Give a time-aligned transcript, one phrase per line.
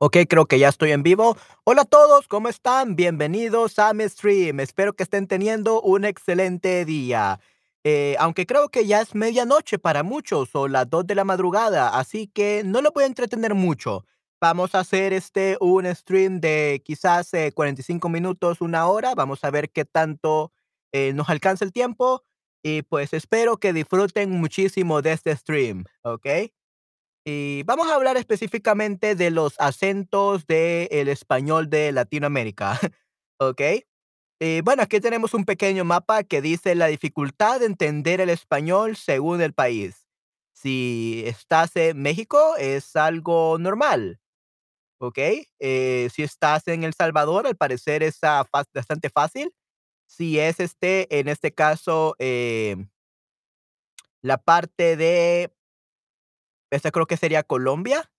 [0.00, 1.36] Ok, creo que ya estoy en vivo.
[1.64, 2.94] Hola a todos, ¿cómo están?
[2.94, 4.60] Bienvenidos a mi stream.
[4.60, 7.40] Espero que estén teniendo un excelente día.
[7.82, 11.98] Eh, aunque creo que ya es medianoche para muchos o las 2 de la madrugada,
[11.98, 14.04] así que no lo voy a entretener mucho.
[14.40, 19.16] Vamos a hacer este un stream de quizás eh, 45 minutos, una hora.
[19.16, 20.52] Vamos a ver qué tanto
[20.92, 22.22] eh, nos alcanza el tiempo.
[22.62, 26.26] Y pues espero que disfruten muchísimo de este stream, ¿ok?
[27.30, 32.80] Y vamos a hablar específicamente de los acentos del español de Latinoamérica,
[33.38, 33.60] ¿ok?
[34.40, 38.96] Y bueno, aquí tenemos un pequeño mapa que dice la dificultad de entender el español
[38.96, 40.06] según el país.
[40.54, 44.20] Si estás en México, es algo normal,
[44.98, 45.18] ¿ok?
[45.58, 49.52] Eh, si estás en El Salvador, al parecer es bastante fácil.
[50.06, 52.86] Si es este, en este caso, eh,
[54.22, 55.52] la parte de,
[56.70, 58.10] esta creo que sería Colombia,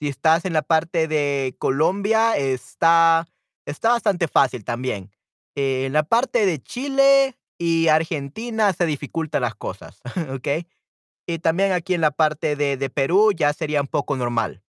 [0.00, 3.28] Si estás en la parte de Colombia, está
[3.66, 5.10] está bastante fácil también.
[5.56, 10.00] Eh, en la parte de Chile y Argentina se dificultan las cosas,
[10.34, 10.66] ¿okey?
[11.28, 14.62] Y también aquí en la parte de de Perú ya sería un poco normal.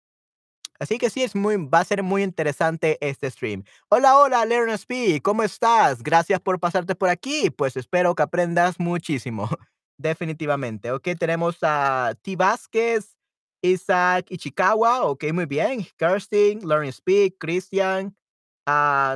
[0.80, 3.64] Así que sí, es muy va a ser muy interesante este stream.
[3.90, 6.02] Hola, hola, Learn Speak, ¿cómo estás?
[6.04, 9.50] Gracias por pasarte por aquí, pues espero que aprendas muchísimo,
[10.00, 10.92] definitivamente.
[10.94, 12.36] Okey, tenemos a T.
[12.38, 13.18] Vázquez,
[13.64, 18.16] Isaac Ichikawa, okey, muy bien, Kirstin, Learn Speak, Christian,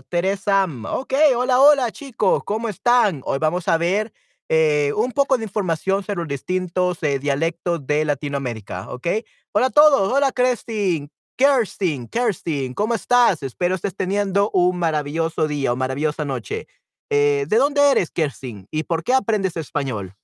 [0.10, 3.22] Teresa, okey, hola, hola, chicos, ¿cómo están?
[3.26, 4.12] Hoy vamos a ver,
[4.50, 9.26] eh, un poco de información sobre los distintos, eh, dialectos de Latinoamérica, ¿okey?
[9.54, 11.10] Hola a todos, hola, Kirstin.
[11.38, 13.42] Kerstin, Kerstin, ¿cómo estás?
[13.44, 16.68] Espero estés teniendo un maravilloso día o maravillosa noche.
[17.10, 18.68] Eh, ¿de dónde eres, Kerstin?
[18.72, 20.16] ¿Y por qué aprendes español?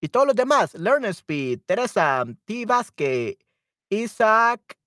[0.00, 2.66] Y todos los demás, LearnSpeed, Teresa, T.
[2.66, 3.36] Vázquez,
[3.90, 4.78] Isaac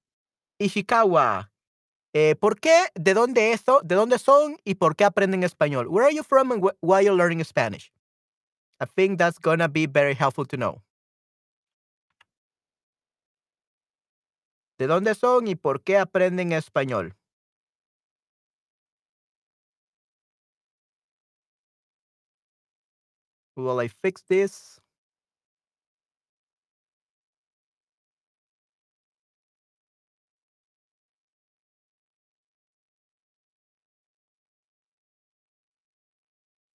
[0.59, 1.52] Ishikawa.
[2.13, 2.88] Eh, ¿por qué?
[2.96, 3.81] ¿De dónde eso?
[3.84, 4.58] ¿De dónde son?
[4.66, 5.88] ¿Y por qué aprenden español?
[5.88, 7.91] Where are you from and wh- why you're learning Spanish?
[8.81, 10.81] I think that's gonna be very helpful to know.
[14.78, 17.16] ¿De dónde son y por qué aprenden español?
[23.56, 24.81] Will I fix this?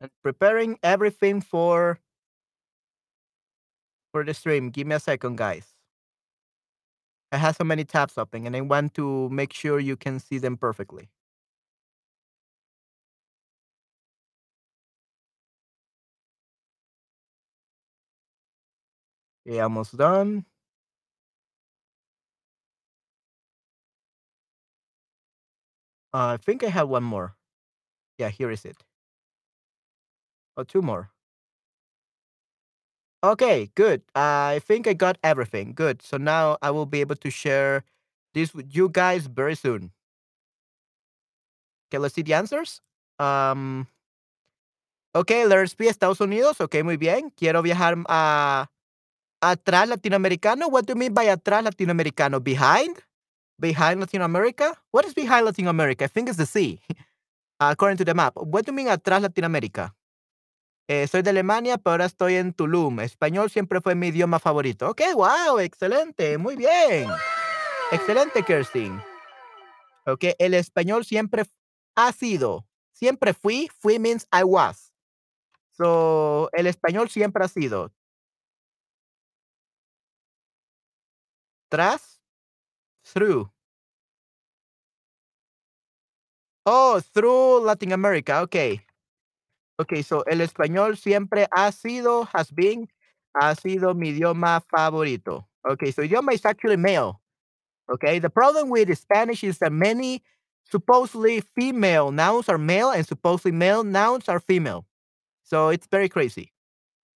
[0.00, 2.00] And preparing everything for
[4.12, 4.70] for the stream.
[4.70, 5.76] Give me a second, guys.
[7.30, 10.38] I have so many tabs open and I want to make sure you can see
[10.38, 11.08] them perfectly.
[19.46, 20.44] Okay, almost done.
[26.12, 27.36] Uh, I think I have one more.
[28.18, 28.85] Yeah, here is it.
[30.56, 31.10] Oh, two more.
[33.24, 34.02] Okay, good.
[34.14, 35.72] I think I got everything.
[35.74, 36.02] Good.
[36.02, 37.82] So now I will be able to share
[38.34, 39.90] this with you guys very soon.
[41.88, 42.80] Okay, let's see the answers.
[43.18, 43.86] Um,
[45.14, 46.60] okay, let's be Estados Unidos.
[46.60, 47.30] Okay, muy bien.
[47.36, 48.68] Quiero viajar a
[49.42, 50.70] atrás latinoamericano.
[50.70, 52.42] What do you mean by atrás latinoamericano?
[52.42, 52.96] Behind?
[53.58, 54.76] Behind Latin America?
[54.92, 56.04] What is behind Latin America?
[56.04, 56.78] I think it's the sea,
[57.60, 58.34] according to the map.
[58.36, 59.95] What do you mean atrás Latinoamérica?
[60.88, 63.00] Eh, soy de Alemania, pero ahora estoy en Tulum.
[63.00, 64.88] Español siempre fue mi idioma favorito.
[64.90, 67.08] Ok, wow, excelente, muy bien.
[67.90, 69.00] Excelente, Kirstin.
[70.06, 71.44] Ok, el español siempre
[71.96, 72.66] ha sido.
[72.92, 73.68] Siempre fui.
[73.80, 74.92] Fui means I was.
[75.72, 77.92] So, el español siempre ha sido.
[81.68, 82.20] Tras,
[83.02, 83.50] through.
[86.64, 88.42] Oh, through Latin America.
[88.42, 88.85] Ok.
[89.78, 92.88] Okay, so el español siempre ha sido, has been,
[93.34, 95.46] ha sido mi idioma favorito.
[95.64, 97.20] Okay, so idioma is actually male.
[97.92, 100.22] Okay, the problem with Spanish is that many
[100.64, 104.86] supposedly female nouns are male and supposedly male nouns are female.
[105.44, 106.52] So it's very crazy.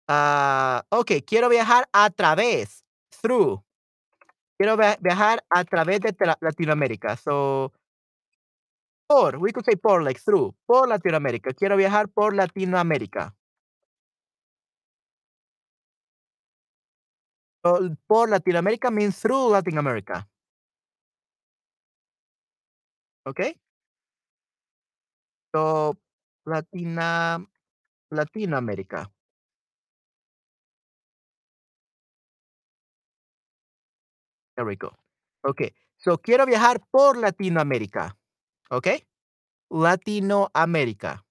[0.08, 3.62] Ah, okay, quiero viajar a través, through.
[4.58, 7.16] Quiero via- viajar a través de Latinoamérica.
[7.16, 7.72] So,
[9.10, 11.52] Por, we could say por, like through, por Latinoamérica.
[11.52, 13.34] Quiero viajar por Latinoamérica.
[17.64, 20.28] Oh, por Latinoamérica means through Latin America.
[23.26, 23.56] Okay?
[25.52, 25.98] So,
[26.46, 27.44] Latina,
[28.12, 29.10] Latinoamérica.
[34.56, 34.96] There we go.
[35.42, 35.74] Okay.
[35.98, 38.19] So, quiero viajar por Latinoamérica.
[38.70, 39.04] Okay.
[39.72, 41.22] Latinoamérica.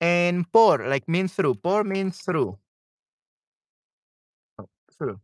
[0.00, 1.56] And por, like means through.
[1.56, 2.58] Por means through.
[4.58, 5.20] Oh, through.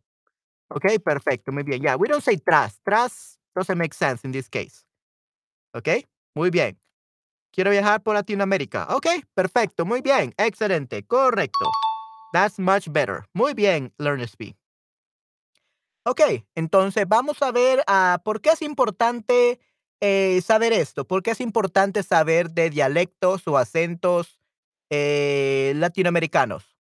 [0.75, 1.53] Okay, perfecto.
[1.53, 1.83] Muy bien.
[1.83, 2.79] Yeah, we don't say tras.
[2.85, 4.85] Tras doesn't make sense in this case.
[5.75, 6.05] Okay.
[6.35, 6.77] Muy bien.
[7.53, 8.95] Quiero viajar por Latinoamérica.
[8.97, 9.87] Okay, perfecto.
[9.87, 10.35] Muy bien.
[10.37, 11.03] Excelente.
[11.05, 11.71] Correcto.
[12.33, 13.25] That's much better.
[13.33, 14.55] Muy bien, LearnSP.
[16.05, 16.21] Ok,
[16.55, 19.59] entonces vamos a ver uh, por qué es importante
[20.01, 24.41] eh, saber esto, por qué es importante saber de dialectos o acentos
[24.91, 26.77] eh, latinoamericanos.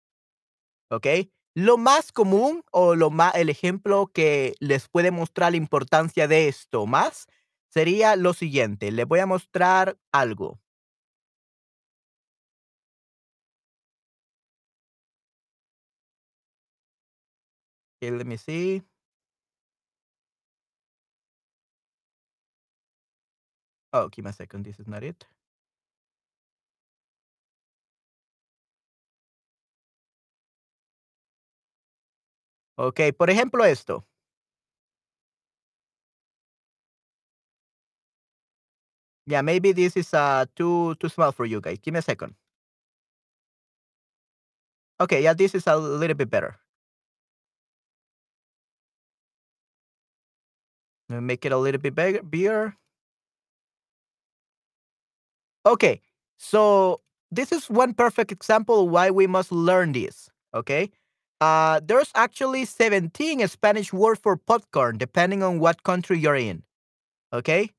[0.89, 1.07] ¿Ok?
[1.53, 6.47] Lo más común o lo más, el ejemplo que les puede mostrar la importancia de
[6.47, 7.27] esto más
[7.69, 8.91] sería lo siguiente.
[8.91, 10.59] Les voy a mostrar algo.
[18.01, 18.81] Okay, let me see.
[23.93, 24.65] Oh, give me a second.
[24.65, 25.25] This is not it.
[32.77, 34.05] Ok, por ejemplo esto.
[39.27, 41.77] Yeah, maybe this is uh too too small for you guys.
[41.81, 42.35] Give me a second.
[44.99, 46.59] Okay, yeah, this is a little bit better.
[51.09, 52.77] Make it a little bit bigger.
[55.65, 56.01] Okay,
[56.37, 60.29] so this is one perfect example why we must learn this.
[60.53, 60.91] Okay,
[61.39, 66.63] uh, there's actually 17 Spanish words for popcorn depending on what country you're in.
[67.33, 67.71] Okay,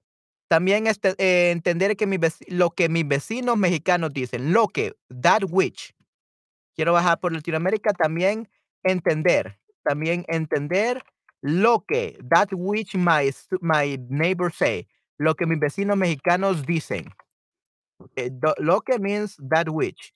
[0.48, 2.18] también este, eh, entender que mi
[2.48, 5.94] lo que mis vecinos mexicanos dicen, lo que, that which.
[6.76, 8.48] Quiero bajar por Latinoamérica también
[8.84, 11.02] entender, también entender
[11.42, 13.30] lo que, that which my,
[13.60, 14.86] my neighbors say,
[15.18, 17.12] lo que mis vecinos mexicanos dicen.
[18.02, 20.12] Okay, lo que means that which.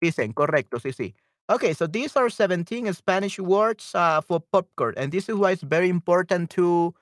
[0.00, 1.14] Dicen, correcto, sí, sí.
[1.48, 5.62] Okay, so these are 17 Spanish words uh, for popcorn, and this is why it's
[5.62, 6.94] very important to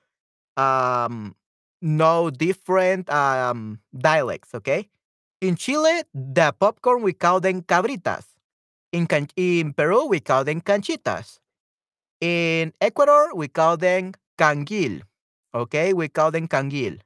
[0.57, 1.37] um,
[1.83, 4.89] know different um, dialects, okay?
[5.41, 8.25] In Chile, the popcorn, we call them cabritas.
[8.93, 11.39] In, can- in Peru, we call them canchitas.
[12.21, 15.03] In Ecuador, we call them canguil.
[15.55, 17.01] Okay, we call them canguil.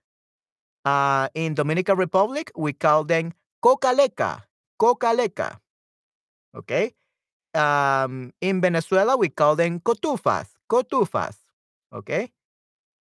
[0.84, 3.32] Uh, in Dominican Republic, we call them
[3.64, 4.44] cocaleca.
[4.81, 5.58] Cocaleca.
[6.54, 6.94] Okay.
[7.54, 10.48] Um, in Venezuela, we call them cotufas.
[10.69, 11.36] Cotufas.
[11.92, 12.31] Okay.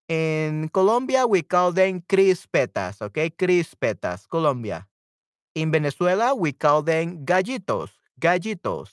[0.07, 3.01] In Colombia, we call them crispetas.
[3.01, 3.31] Okay.
[3.31, 4.27] Crispetas.
[4.29, 4.87] Colombia.
[5.55, 7.89] In Venezuela, we call them gallitos.
[8.19, 8.89] Gallitos.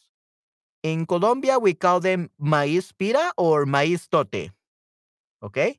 [0.83, 4.51] In Colombia, we call them maíz pira or maíz tote.
[5.43, 5.79] Okay.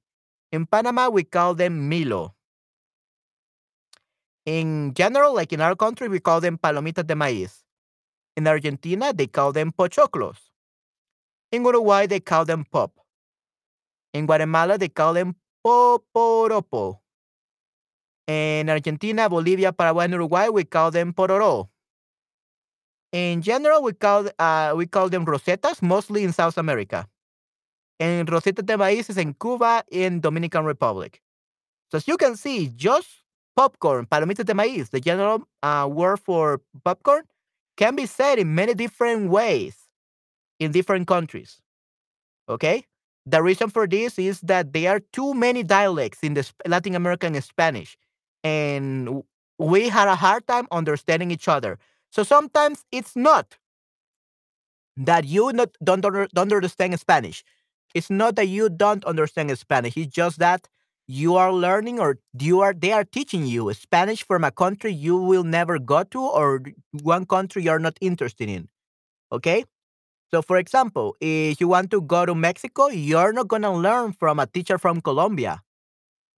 [0.51, 2.35] In Panama, we call them milo.
[4.45, 7.63] In general, like in our country, we call them palomitas de maíz.
[8.35, 10.37] In Argentina, they call them pochoclos.
[11.51, 12.91] In Uruguay, they call them pop.
[14.13, 16.99] In Guatemala, they call them poporopo.
[18.27, 21.69] In Argentina, Bolivia, Paraguay, and Uruguay, we call them pororo.
[23.11, 27.07] In general, we call uh, we call them rosetas, mostly in South America.
[27.99, 31.21] And roseta de maíz is in Cuba in Dominican Republic.
[31.91, 33.18] So as you can see, just
[33.59, 37.23] popcorn, palomitas de maíz, the general uh, word for popcorn,
[37.75, 39.75] can be said in many different ways
[40.61, 41.59] in different countries.
[42.47, 42.85] Okay?
[43.25, 47.39] The reason for this is that there are too many dialects in the Latin American
[47.41, 47.97] Spanish,
[48.45, 49.23] and
[49.57, 51.77] we had a hard time understanding each other.
[52.11, 53.57] So sometimes it's not
[54.95, 57.43] that you not, don't, don't understand Spanish.
[57.93, 59.97] It's not that you don't understand Spanish.
[59.97, 60.69] It's just that
[61.09, 65.17] you are learning or you are they are teaching you Spanish from a country you
[65.17, 66.61] will never go to or
[67.01, 68.69] one country you're not interested in.
[69.31, 69.65] Okay?
[70.31, 74.13] So for example, if you want to go to Mexico, you're not going to learn
[74.13, 75.63] from a teacher from Colombia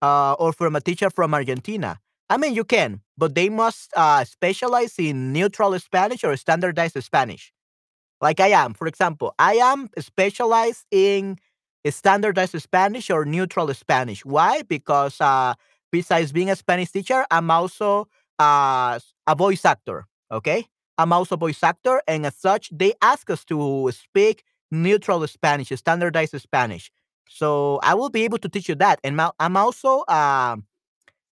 [0.00, 1.98] uh, or from a teacher from Argentina.
[2.30, 7.52] I mean, you can, but they must uh, specialize in neutral Spanish or standardized Spanish.
[8.22, 11.36] Like I am, for example, I am specialized in
[11.90, 14.24] standardized Spanish or neutral Spanish.
[14.24, 14.62] Why?
[14.62, 15.54] Because uh,
[15.90, 18.08] besides being a Spanish teacher, I'm also
[18.38, 20.06] uh, a voice actor.
[20.30, 20.66] Okay,
[20.98, 25.68] I'm also a voice actor, and as such, they ask us to speak neutral Spanish,
[25.68, 26.90] standardized Spanish.
[27.28, 30.56] So I will be able to teach you that, and I'm also uh,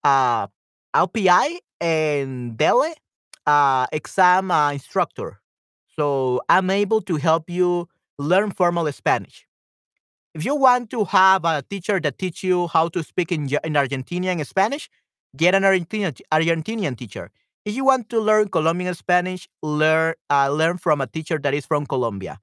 [0.04, 0.46] uh,
[0.94, 2.94] LPI and DELE
[3.46, 5.40] uh, exam uh, instructor.
[5.96, 7.88] So I'm able to help you
[8.18, 9.46] learn formal Spanish.
[10.34, 13.74] If you want to have a teacher that teach you how to speak in, in
[13.74, 14.88] Argentinian Spanish,
[15.36, 17.30] get an Argentinian, Argentinian teacher.
[17.64, 21.66] If you want to learn Colombian Spanish, learn uh, learn from a teacher that is
[21.66, 22.38] from Colombia.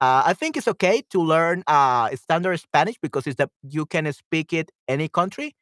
[0.00, 4.10] Uh, I think it's okay to learn uh, standard Spanish because it's that you can
[4.12, 5.54] speak it any country.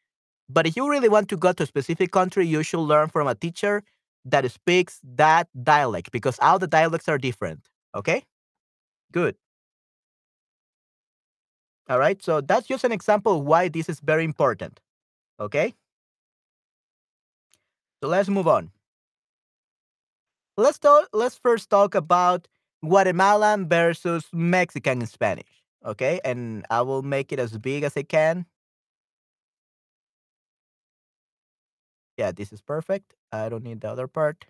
[0.48, 3.28] But if you really want to go to a specific country, you should learn from
[3.28, 3.82] a teacher
[4.24, 7.68] that speaks that dialect because all the dialects are different.
[7.94, 8.24] Okay,
[9.12, 9.36] good.
[11.88, 14.80] All right, so that's just an example why this is very important.
[15.40, 15.74] Okay,
[18.02, 18.70] so let's move on.
[20.56, 21.08] Let's talk.
[21.12, 22.48] Let's first talk about
[22.84, 25.64] Guatemalan versus Mexican Spanish.
[25.84, 28.46] Okay, and I will make it as big as I can.
[32.18, 33.14] Yeah, this is perfect.
[33.32, 34.44] I don't need the other part.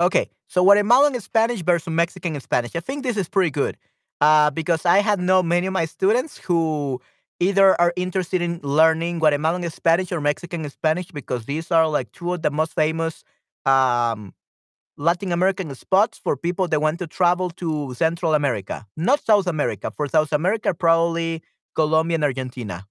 [0.00, 2.74] Okay, so Guatemalan Spanish versus Mexican Spanish.
[2.74, 3.76] I think this is pretty good
[4.22, 7.00] uh, because I had know many of my students who
[7.40, 12.32] either are interested in learning Guatemalan Spanish or Mexican Spanish because these are like two
[12.32, 13.24] of the most famous
[13.66, 14.32] um,
[14.96, 19.90] Latin American spots for people that want to travel to Central America, not South America.
[19.90, 21.42] For South America, probably
[21.74, 22.86] Colombia and Argentina.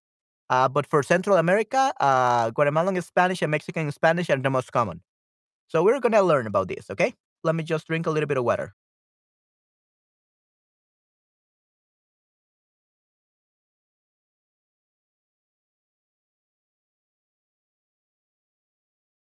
[0.50, 5.02] Uh, but for Central America, uh, Guatemalan Spanish and Mexican Spanish are the most common.
[5.68, 7.14] So we're going to learn about this, okay?
[7.44, 8.76] Let me just drink a little bit of water.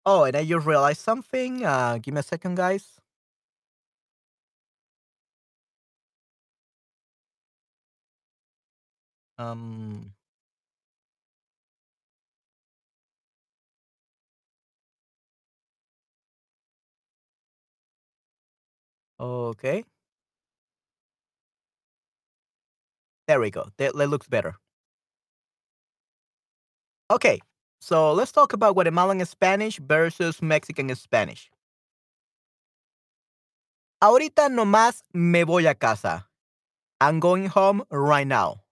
[0.06, 1.64] Oh, and I just realized something.
[1.64, 3.00] Uh, give me a second, guys.
[9.38, 10.14] Um,
[19.18, 19.84] okay.
[23.26, 23.68] There we go.
[23.76, 24.56] That, that looks better.
[27.11, 27.40] Okay,
[27.85, 31.50] so let's talk about Guatemalan Spanish versus Mexican Spanish.
[34.03, 36.25] Ahorita nomás me voy a casa.
[36.99, 38.62] I'm going home right now.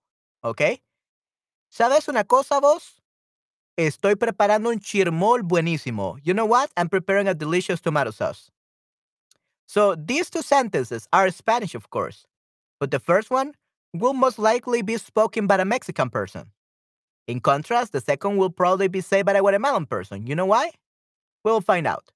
[0.43, 0.81] Okay?
[1.71, 3.03] ¿Sabes una cosa, vos?
[3.79, 6.19] Estoy preparando un chirmol buenísimo.
[6.23, 6.71] You know what?
[6.79, 8.51] I'm preparing a delicious tomato sauce.
[9.67, 12.25] So these two sentences are Spanish, of course,
[12.81, 13.53] but the first one
[13.93, 16.51] will most likely be spoken by a Mexican person.
[17.27, 20.27] In contrast, the second will probably be said by a Guatemalan person.
[20.27, 20.71] You know why?
[21.45, 22.11] We'll find out.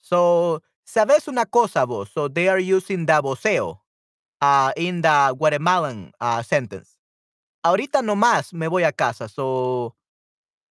[0.00, 2.10] So, sabes una cosa vos?
[2.12, 3.78] So they are using the voseo
[4.40, 6.96] uh, in the Guatemalan uh, sentence.
[7.64, 9.28] Ahorita nomás me voy a casa.
[9.28, 9.94] So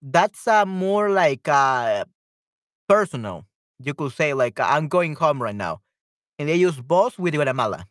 [0.02, 2.04] that's uh, more like uh,
[2.88, 3.46] personal.
[3.78, 5.80] You could say like I'm going home right now.
[6.38, 7.86] And they use vos with Guatemala.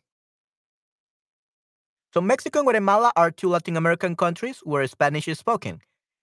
[2.13, 5.81] So Mexico and Guatemala are two Latin American countries where Spanish is spoken.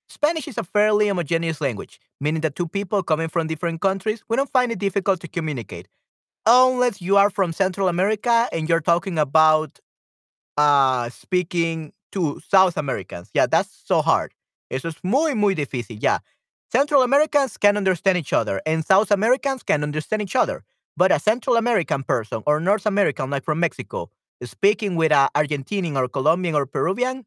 [0.08, 4.36] Spanish is a fairly homogeneous language, meaning that two people coming from different countries we
[4.36, 5.88] don't find it difficult to communicate.
[6.44, 9.80] Unless you are from Central America and you're talking about
[10.56, 13.30] uh, speaking to South Americans.
[13.34, 14.32] Yeah, that's so hard.
[14.70, 15.98] Eso es muy, muy difícil.
[16.00, 16.18] Yeah.
[16.70, 20.64] Central Americans can understand each other and South Americans can understand each other.
[20.96, 24.10] But a Central American person or North American, like from Mexico,
[24.42, 27.24] speaking with an Argentinian or Colombian or Peruvian,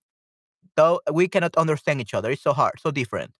[0.75, 2.31] though we cannot understand each other.
[2.31, 3.31] It's so hard, so different.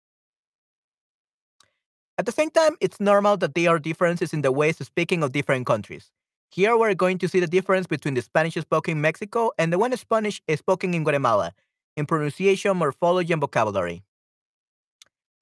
[2.17, 5.23] At the same time, it's normal that there are differences in the ways of speaking
[5.23, 6.11] of different countries.
[6.51, 9.77] Here we're going to see the difference between the Spanish spoken in Mexico and the
[9.77, 11.53] one Spanish spoken in Guatemala
[11.95, 14.03] in pronunciation, morphology, and vocabulary.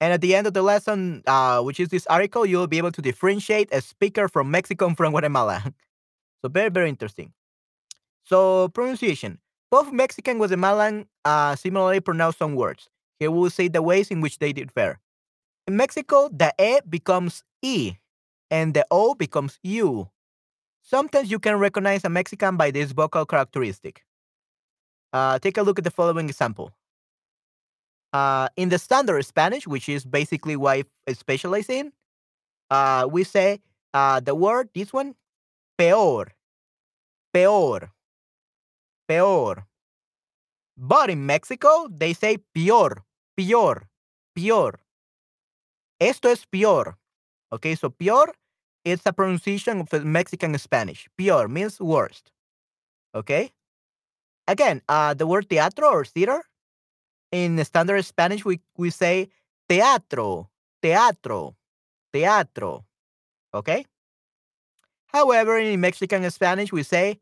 [0.00, 2.92] And at the end of the lesson, uh, which is this article, you'll be able
[2.92, 5.64] to differentiate a speaker from Mexico from Guatemala.
[6.42, 7.32] so very, very interesting.
[8.28, 9.38] So pronunciation.
[9.70, 12.90] Both Mexican and Guatemalan uh, similarly pronounce some words.
[13.18, 14.98] Here we'll say the ways in which they differ.
[15.66, 17.94] In Mexico, the E becomes E,
[18.50, 20.10] and the O becomes U.
[20.82, 24.04] Sometimes you can recognize a Mexican by this vocal characteristic.
[25.12, 26.70] Uh, take a look at the following example.
[28.12, 31.92] Uh, in the standard Spanish, which is basically what I specialize in,
[32.70, 33.60] uh, we say
[33.94, 35.14] uh, the word, this one,
[35.78, 36.28] peor,
[37.32, 37.90] peor,
[39.08, 39.66] peor.
[40.76, 43.04] But in Mexico, they say peor,
[43.36, 43.88] peor,
[44.34, 44.78] peor.
[45.98, 46.96] Esto es peor.
[47.52, 48.32] Okay, so peor
[48.84, 51.08] it's a pronunciation of Mexican Spanish.
[51.16, 52.30] Peor means worst.
[53.14, 53.52] Okay?
[54.46, 56.42] Again, uh, the word teatro or theater,
[57.30, 59.28] in standard Spanish, we, we say
[59.68, 60.48] teatro,
[60.80, 61.56] teatro,
[62.12, 62.84] teatro.
[63.52, 63.84] Okay?
[65.08, 67.20] However, in Mexican Spanish, we say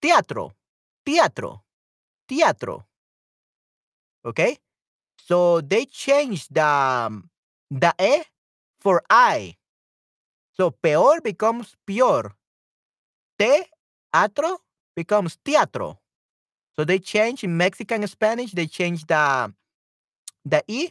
[0.00, 0.52] teatro,
[1.06, 1.62] teatro,
[2.28, 2.84] teatro.
[4.24, 4.58] Okay?
[5.16, 7.22] So they changed the,
[7.70, 8.22] the E
[8.80, 9.56] for I.
[10.52, 12.34] So peor becomes peor.
[13.38, 14.58] Teatro
[14.96, 16.00] becomes teatro.
[16.74, 19.52] So they change in Mexican Spanish, they change the,
[20.44, 20.90] the E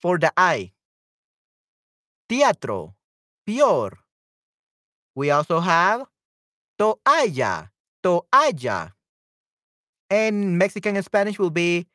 [0.00, 0.72] for the I.
[2.28, 2.94] Teatro,
[3.46, 3.98] peor.
[5.14, 6.06] We also have
[6.78, 7.70] toalla,
[8.02, 8.92] toalla.
[10.12, 11.86] And Mexican and Spanish will be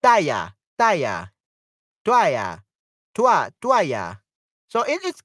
[0.00, 1.28] talla, talla,
[2.06, 2.62] toalla,
[3.12, 4.20] tua, toalla.
[4.68, 5.20] So it, it's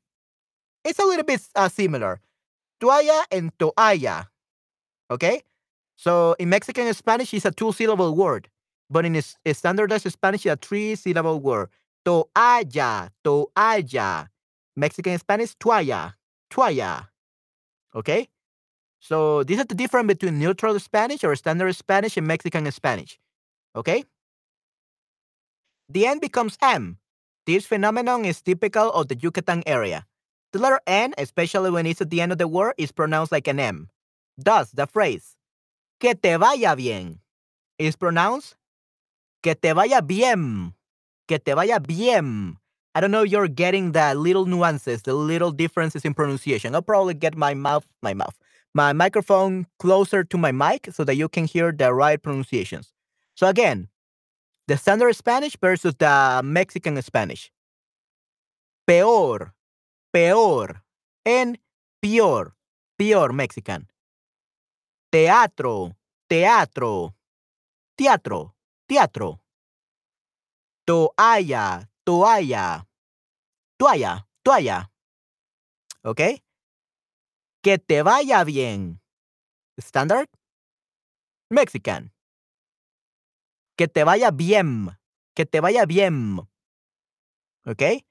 [0.84, 2.22] it's a little bit uh, similar.
[2.82, 4.26] Toalla and toalla.
[5.12, 5.44] Okay?
[5.96, 8.50] So in Mexican and Spanish, it's a two syllable word.
[8.90, 9.22] But in
[9.54, 11.70] standardized Spanish, it's a three syllable word.
[12.04, 14.28] Toalla, toalla.
[14.76, 16.16] Mexican and Spanish, toalla,
[16.50, 17.10] toalla.
[17.94, 18.28] Okay?
[19.00, 23.20] So this is the difference between neutral Spanish or standard Spanish and Mexican Spanish.
[23.76, 24.04] Okay?
[25.90, 26.98] The N becomes M.
[27.46, 30.06] This phenomenon is typical of the Yucatan area.
[30.52, 33.48] The letter N, especially when it's at the end of the word, is pronounced like
[33.48, 33.90] an M.
[34.38, 35.36] Thus, the phrase,
[36.00, 37.20] que te vaya bien,
[37.78, 38.56] is pronounced
[39.42, 40.74] que te vaya bien,
[41.28, 42.58] que te vaya bien.
[42.96, 46.74] I don't know you're getting the little nuances, the little differences in pronunciation.
[46.74, 48.38] I'll probably get my mouth, my mouth,
[48.74, 52.94] my microphone closer to my mic so that you can hear the right pronunciations.
[53.36, 53.90] So again,
[54.68, 57.52] the standard Spanish versus the Mexican Spanish.
[58.86, 59.54] Peor,
[60.14, 60.84] peor,
[61.26, 61.58] and
[62.02, 62.56] peor,
[62.98, 63.88] peor Mexican.
[65.12, 65.96] Teatro,
[66.30, 67.16] teatro,
[67.98, 68.54] teatro,
[68.88, 69.40] teatro.
[70.86, 72.86] Toalla, toalla,
[73.80, 74.90] toalla, toalla.
[76.04, 76.22] ¿Ok?
[77.70, 79.00] Que te vaya bien.
[79.78, 80.28] Standard.
[81.52, 82.12] Mexican.
[83.78, 84.98] Que te vaya bien.
[85.36, 86.40] Que te vaya bien.
[87.68, 88.04] Okay?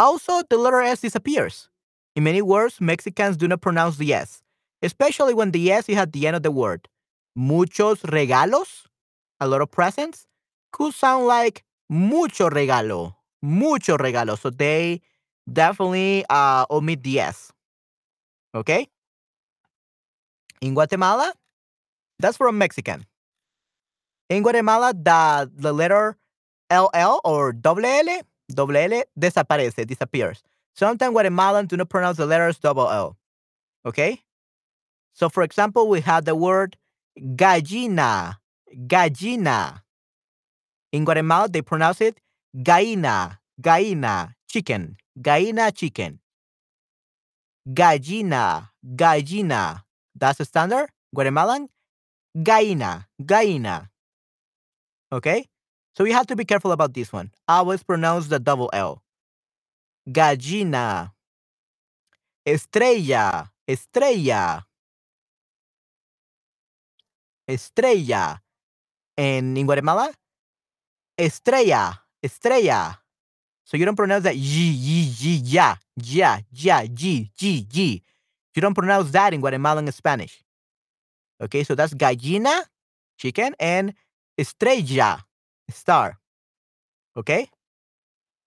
[0.00, 1.70] Also, the letter S disappears.
[2.16, 4.42] In many words, Mexicans do not pronounce the S,
[4.82, 6.88] especially when the S is at the end of the word.
[7.36, 8.88] Muchos regalos,
[9.38, 10.26] a lot of presents,
[10.72, 14.36] could sound like mucho regalo, mucho regalo.
[14.36, 15.02] So they
[15.46, 17.52] definitely uh, omit the S.
[18.56, 18.88] Okay?
[20.60, 21.32] In Guatemala,
[22.18, 23.04] that's from Mexican.
[24.30, 26.16] In Guatemala, the, the letter
[26.72, 30.42] LL or double L, double L desaparece, disappears.
[30.74, 33.16] Sometimes Guatemalans do not pronounce the letters double L.
[33.86, 34.22] Okay?
[35.12, 36.76] So, for example, we have the word
[37.18, 38.36] gallina,
[38.86, 39.82] gallina.
[40.92, 42.18] In Guatemala, they pronounce it
[42.56, 46.18] gallina, gallina, chicken, gallina, chicken.
[47.68, 49.82] Gallina, gallina.
[50.14, 50.90] That's the standard.
[51.14, 51.68] Guatemalan,
[52.36, 53.06] Gaina.
[53.22, 53.88] Gaina.
[55.12, 55.48] Okay?
[55.96, 57.30] So you have to be careful about this one.
[57.46, 59.02] Always pronounce the double L.
[60.08, 61.12] Gallina.
[62.46, 64.66] Estrella, estrella.
[67.48, 68.40] Estrella.
[69.16, 70.12] And in Guatemala,
[71.16, 72.98] estrella, estrella.
[73.64, 78.02] So you don't pronounce that y, y, y, ya, ya, ya, y, y, y.
[78.54, 80.42] You don't pronounce that in Guatemalan Spanish.
[81.42, 82.62] Okay, so that's gallina,
[83.18, 83.94] chicken, and
[84.38, 85.24] estrella,
[85.70, 86.18] star.
[87.16, 87.48] Okay?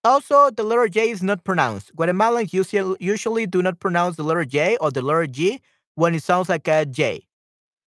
[0.04, 1.94] Also, the letter J is not pronounced.
[1.94, 2.52] Guatemalans
[3.00, 5.60] usually, do not pronounce the letter J or the letter G
[5.96, 7.26] when it sounds like a J.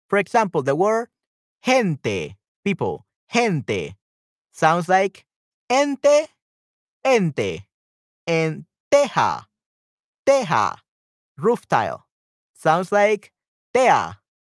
[0.07, 1.09] For example, the word
[1.65, 3.95] gente, people, gente,
[4.53, 5.25] sounds like
[5.69, 6.27] ente,
[7.03, 7.65] ente,
[8.27, 9.47] and teja,
[10.25, 10.75] teja,
[11.37, 12.04] roof tile.
[12.65, 13.31] Sounds like
[13.75, 13.91] tea,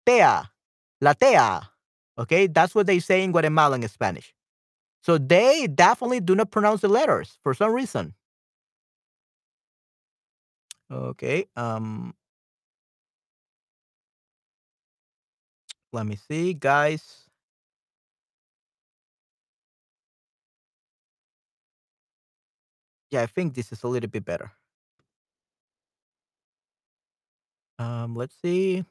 [0.07, 0.23] tea,
[1.01, 1.67] la tea.
[2.17, 4.33] Okay, that's what they say in Guatemalan Spanish.
[5.03, 8.15] So they definitely do not pronounce the letters for some reason.
[10.93, 12.15] Okay, um,
[15.93, 17.29] let me see, guys.
[23.11, 24.53] Yeah, I think this is a little bit better.
[27.85, 28.85] Um, let's see.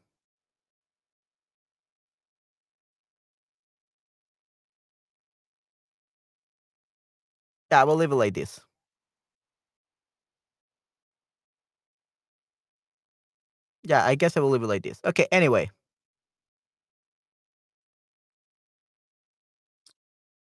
[7.71, 8.59] Yeah, we'll leave it like this.
[13.83, 14.99] Yeah, I guess I will leave it like this.
[15.05, 15.69] Okay, anyway.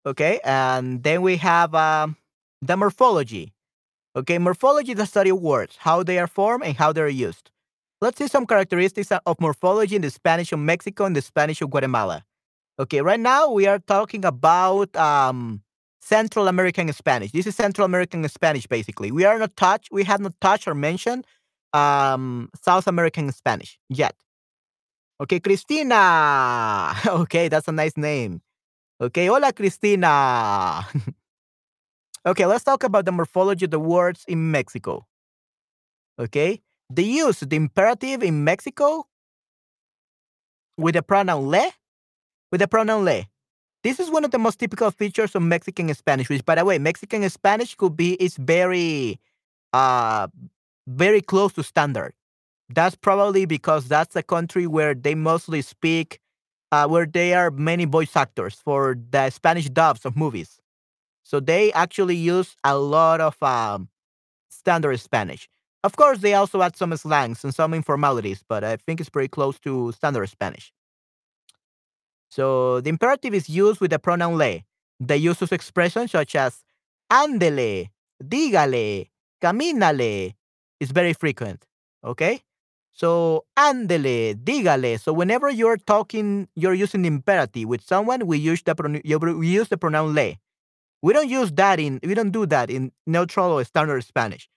[0.06, 2.16] Okay, and then we have um,
[2.62, 3.52] the morphology.
[4.16, 7.50] Okay, morphology is the study of words, how they are formed and how they're used.
[8.00, 11.70] Let's see some characteristics of morphology in the Spanish of Mexico and the Spanish of
[11.70, 12.24] Guatemala.
[12.78, 15.62] Okay, right now we are talking about um,
[16.00, 17.32] Central American Spanish.
[17.32, 19.12] This is Central American Spanish, basically.
[19.12, 19.88] We are not touch.
[19.92, 21.26] We have not touched or mentioned
[21.72, 24.14] um, South American Spanish yet.
[25.20, 26.94] Okay, Cristina.
[27.06, 28.40] Okay, that's a nice name.
[29.00, 30.86] Okay, hola, Cristina.
[32.26, 35.06] okay, let's talk about the morphology of the words in Mexico.
[36.18, 36.60] Okay,
[36.90, 39.06] the use the imperative in Mexico
[40.76, 41.70] with the pronoun le,
[42.50, 43.24] with the pronoun le.
[43.82, 46.78] This is one of the most typical features of Mexican Spanish, which, by the way,
[46.78, 49.18] Mexican Spanish could be is very,
[49.72, 50.28] uh,
[50.86, 52.12] very close to standard.
[52.68, 56.20] That's probably because that's a country where they mostly speak,
[56.72, 60.60] uh, where there are many voice actors for the Spanish dubs of movies.
[61.22, 63.88] So they actually use a lot of um,
[64.50, 65.48] standard Spanish.
[65.82, 69.28] Of course, they also add some slangs and some informalities, but I think it's pretty
[69.28, 70.72] close to standard Spanish.
[72.28, 74.60] So the imperative is used with the pronoun le.
[75.00, 76.62] The use of expressions such as
[77.10, 77.90] ándele,
[78.22, 79.08] dígale,
[79.42, 80.34] camínale
[80.78, 81.64] is very frequent.
[82.04, 82.42] Okay?
[82.92, 85.00] So ándele, dígale.
[85.00, 88.74] So whenever you're talking, you're using the imperative with someone, we use the
[89.36, 90.34] we use the pronoun le.
[91.02, 94.48] We don't use that in we don't do that in neutral or standard Spanish.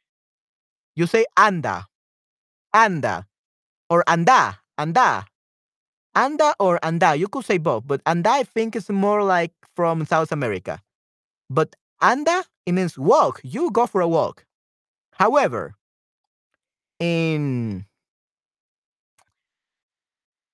[0.95, 1.87] You say anda,
[2.73, 3.27] anda,
[3.89, 5.25] or anda, anda,
[6.15, 7.15] anda or anda.
[7.15, 10.81] You could say both, but anda I think is more like from South America.
[11.49, 13.41] But anda it means walk.
[13.43, 14.45] You go for a walk.
[15.13, 15.75] However,
[16.99, 17.85] in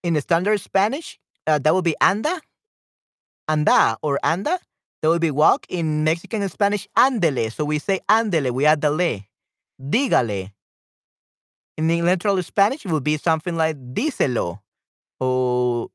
[0.03, 2.41] in standard Spanish, uh, that would be anda,
[3.47, 4.59] anda or anda.
[5.01, 5.65] That would be walk.
[5.69, 7.51] In Mexican Spanish, andele.
[7.51, 8.51] So we say andele.
[8.51, 9.21] We add the le
[9.79, 10.51] dígale.
[11.77, 14.59] In literal Spanish, it would be something like díselo.
[15.19, 15.89] Or,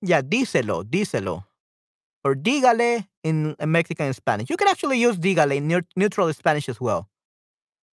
[0.00, 1.44] yeah, díselo, díselo.
[2.24, 4.48] Or dígale in Mexican Spanish.
[4.48, 7.08] You can actually use dígale in neutral Spanish as well.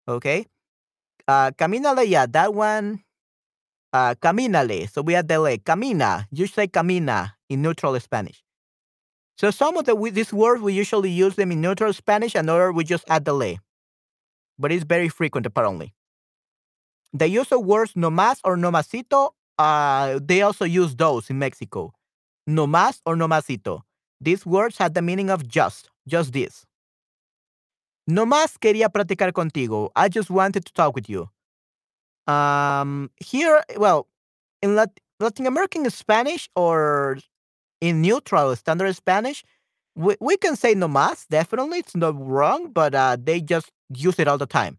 [0.08, 0.46] Okay?
[1.28, 3.04] Uh, camínale, yeah, that one.
[3.92, 4.88] Uh, camínale.
[4.90, 5.58] So we add the le.
[5.58, 6.26] Camina.
[6.30, 8.42] You say camina in neutral Spanish.
[9.36, 12.72] So some of the these words we usually use them in neutral Spanish, and other
[12.72, 13.56] we just add the le
[14.60, 15.94] but it's very frequent apparently.
[17.12, 21.38] They use the words no más or no masito, uh, they also use those in
[21.38, 21.92] Mexico.
[22.46, 23.82] No más or no masito.
[24.20, 26.64] These words have the meaning of just, just this.
[28.06, 29.90] No más quería platicar contigo.
[29.96, 31.28] I just wanted to talk with you.
[32.26, 34.06] Um, here, well,
[34.62, 37.18] in Lat- Latin American Spanish or
[37.80, 39.44] in neutral standard Spanish,
[39.96, 41.78] we, we can say no más, definitely.
[41.78, 44.78] It's not wrong, but uh, they just use it all the time.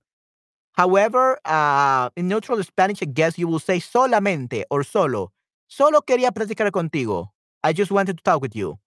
[0.74, 5.32] However, uh, in neutral Spanish, I guess you will say solamente or solo.
[5.67, 7.30] Solo quería platicar contigo.
[7.63, 8.80] I just wanted to talk with you.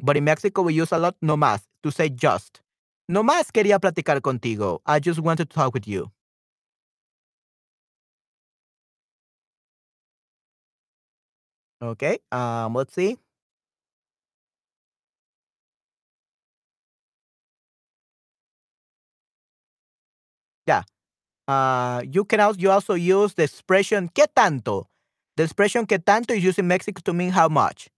[0.00, 2.60] But in Mexico, we use a lot no más to say just.
[3.08, 4.80] No más quería platicar contigo.
[4.86, 6.10] I just wanted to talk with you.
[11.82, 13.18] Okay, um, let's see.
[21.48, 24.86] Uh, you can also you also use the expression "qué tanto."
[25.36, 27.88] The expression "qué tanto" is used in Mexico to mean how much.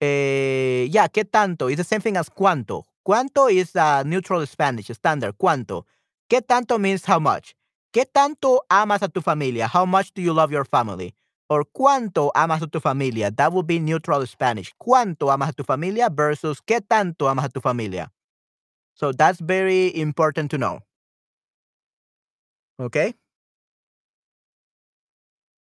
[0.00, 1.68] Eh, yeah, ¿qué tanto?
[1.68, 2.84] It's the same thing as cuánto.
[3.06, 5.34] Cuánto is uh, neutral Spanish, standard.
[5.38, 5.84] Cuánto.
[6.30, 7.54] ¿Qué tanto means how much?
[7.92, 9.66] ¿Qué tanto amas a tu familia?
[9.66, 11.14] How much do you love your family?
[11.48, 13.30] Or cuánto amas a tu familia?
[13.30, 14.72] That would be neutral Spanish.
[14.80, 18.10] ¿Cuánto amas a tu familia versus qué tanto amas a tu familia?
[18.94, 20.80] So that's very important to know.
[22.80, 23.14] Okay.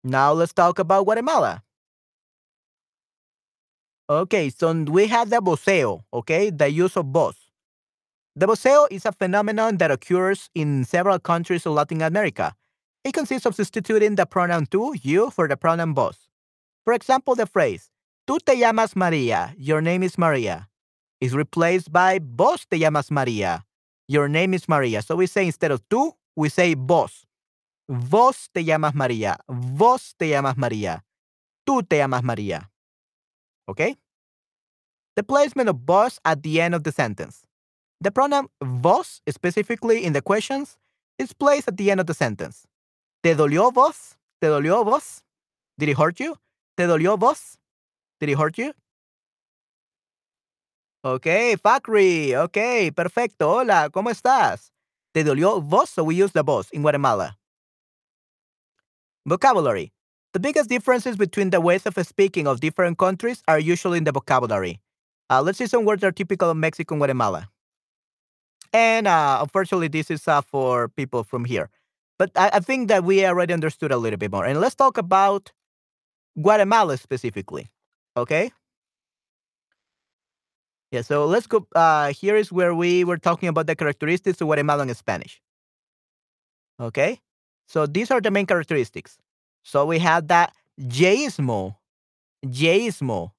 [0.03, 1.63] Now let's talk about Guatemala.
[4.07, 7.35] Okay, so we have the voseo, okay, the use of voz.
[8.35, 12.53] The voseo is a phenomenon that occurs in several countries of Latin America.
[13.03, 16.29] It consists of substituting the pronoun tú, you, for the pronoun vos.
[16.83, 17.89] For example, the phrase,
[18.27, 20.67] tú te llamas María, your name is Maria,
[21.19, 23.63] is replaced by vos te llamas María,
[24.07, 25.01] your name is Maria.
[25.01, 27.25] So we say instead of tú, we say vos.
[27.87, 29.37] Vos te llamas María.
[29.47, 31.03] Vos te llamas María.
[31.65, 32.71] Tú te llamas María.
[33.67, 33.95] Okay?
[35.15, 37.45] The placement of vos at the end of the sentence.
[38.01, 40.77] The pronoun vos, specifically in the questions,
[41.17, 42.67] is placed at the end of the sentence.
[43.23, 44.17] ¿Te dolió vos?
[44.41, 45.23] ¿Te dolió vos?
[45.77, 46.35] Did it hurt you?
[46.77, 47.57] ¿Te dolió vos?
[48.19, 48.73] Did it hurt you?
[51.03, 52.35] Okay, Fakri.
[52.35, 53.49] Okay, perfecto.
[53.49, 54.74] Hola, ¿cómo estás?
[55.15, 55.89] ¿Te dolió vos?
[55.89, 57.37] So we use the vos in Guatemala.
[59.25, 59.93] Vocabulary.
[60.33, 64.11] The biggest differences between the ways of speaking of different countries are usually in the
[64.11, 64.81] vocabulary.
[65.29, 67.47] Uh, let's see some words that are typical of Mexico and Guatemala.
[68.73, 71.69] And uh, unfortunately, this is uh, for people from here.
[72.19, 74.43] But I, I think that we already understood a little bit more.
[74.45, 75.53] And let's talk about
[76.37, 77.69] Guatemala specifically.
[78.17, 78.51] Okay.
[80.95, 81.67] Yeah, so let's go.
[81.75, 85.41] Uh, here is where we were talking about the characteristics of Guatemalan Spanish.
[86.79, 87.19] Okay,
[87.67, 89.17] so these are the main characteristics.
[89.61, 91.75] So we have that yeísmo,
[92.45, 93.31] yeísmo.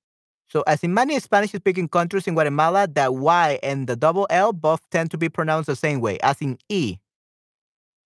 [0.48, 4.82] So as in many Spanish-speaking countries in Guatemala, that Y and the double L both
[4.90, 6.98] tend to be pronounced the same way, as in E.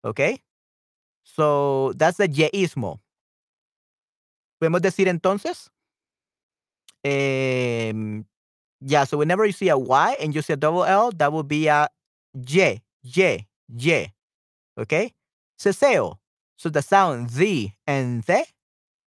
[0.03, 0.43] Okay,
[1.23, 2.99] so that's the yeísmo.
[4.61, 5.69] Podemos decir entonces.
[7.05, 8.25] Um,
[8.81, 11.43] yeah, so whenever you see a Y and you see a double L, that will
[11.43, 11.87] be a
[12.39, 14.13] J, J, J.
[14.77, 15.13] Okay?
[15.59, 16.17] Seseo.
[16.57, 18.43] So the sound Z and Z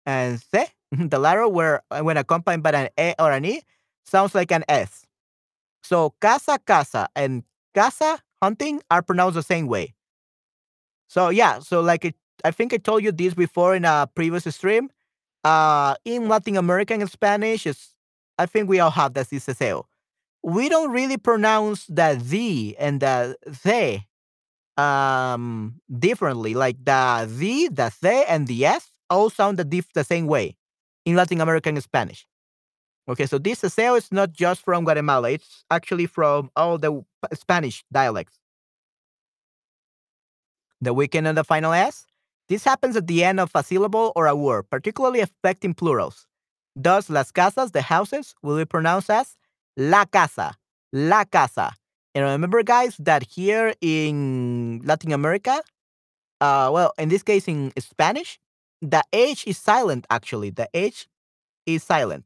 [0.06, 3.62] and Z, the latter where when accompanied by an E or an E,
[4.04, 5.06] sounds like an S.
[5.82, 7.44] So casa, casa, and
[7.74, 9.94] casa hunting are pronounced the same way.
[11.08, 14.44] So yeah, so like it, I think I told you this before in a previous
[14.54, 14.90] stream.
[15.44, 17.94] Uh, in Latin American Spanish, it's,
[18.38, 19.84] I think we all have that seseo.
[20.42, 24.02] We don't really pronounce the Z and the the
[24.82, 26.54] um differently.
[26.54, 30.56] Like the Z, the C, and the S all sound the, diff- the same way
[31.04, 32.26] in Latin American Spanish.
[33.08, 37.02] Okay, so this seseo is not just from Guatemala; it's actually from all the
[37.34, 38.38] Spanish dialects.
[40.80, 42.06] The weaken and the final S.
[42.48, 46.27] This happens at the end of a syllable or a word, particularly affecting plurals.
[46.78, 49.36] Thus, las casas, the houses, will be pronounced as
[49.76, 50.54] la casa,
[50.92, 51.74] la casa.
[52.14, 55.60] And remember, guys, that here in Latin America,
[56.40, 58.38] uh, well, in this case in Spanish,
[58.80, 60.50] the H is silent, actually.
[60.50, 61.08] The H
[61.66, 62.24] is silent.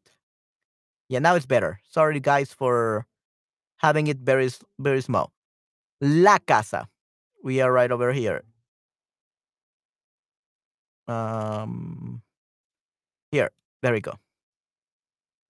[1.08, 1.80] Yeah, now it's better.
[1.88, 3.06] Sorry, guys, for
[3.78, 5.32] having it very, very small.
[6.02, 6.88] La casa.
[7.42, 8.42] We are right over here.
[11.08, 12.22] Um,
[13.30, 13.50] here,
[13.82, 14.18] there we go.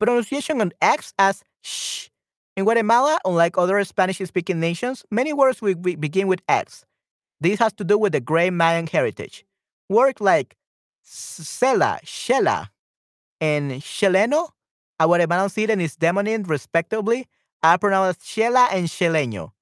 [0.02, 2.08] Pronunciation on X as sh.
[2.56, 6.84] In Guatemala, unlike other Spanish speaking nations, many words begin with X.
[7.40, 9.44] This has to do with the great Mayan heritage.
[9.88, 10.56] Words like
[11.06, 12.70] Sela, Shela,
[13.40, 14.48] and Sheleno,
[14.98, 17.28] a Guatemalan city and its demonym, respectively,
[17.62, 19.52] are pronounced Shela and Sheleño.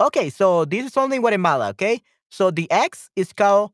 [0.00, 2.00] Okay, so this is only in Guatemala, okay?
[2.30, 3.72] So the X is called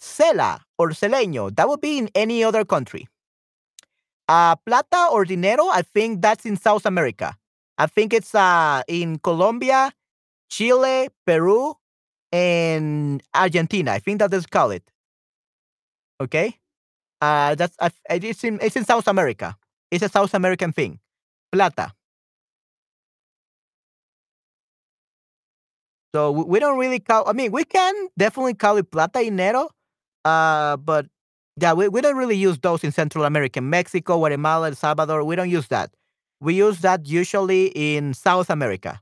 [0.00, 1.54] Cela or Celeño.
[1.54, 3.06] That would be in any other country.
[4.30, 7.34] Uh, plata or dinero, I think that's in South America.
[7.78, 9.90] I think it's uh, in Colombia,
[10.48, 11.74] Chile, Peru,
[12.30, 13.92] and Argentina.
[13.92, 14.84] I think that is call it.
[16.20, 16.58] Okay,
[17.20, 19.56] uh, that's uh, it's in it's in South America.
[19.90, 21.00] It's a South American thing.
[21.52, 21.92] Plata.
[26.14, 27.28] So we don't really call.
[27.28, 29.70] I mean, we can definitely call it plata dinero,
[30.24, 31.06] uh, but
[31.56, 35.24] yeah, we, we don't really use those in Central America, Mexico, Guatemala, El Salvador.
[35.24, 35.90] We don't use that.
[36.40, 39.00] We use that usually in South America.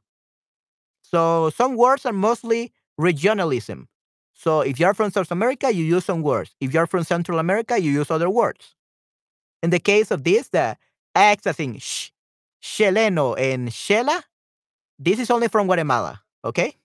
[1.02, 3.86] So some words are mostly regionalism.
[4.34, 6.54] So if you're from South America, you use some words.
[6.60, 8.74] If you're from Central America, you use other words.
[9.62, 10.76] In the case of this, the
[11.14, 12.10] think, sh,
[12.62, 14.22] Sheleno and Shela,
[14.98, 16.76] this is only from Guatemala, okay?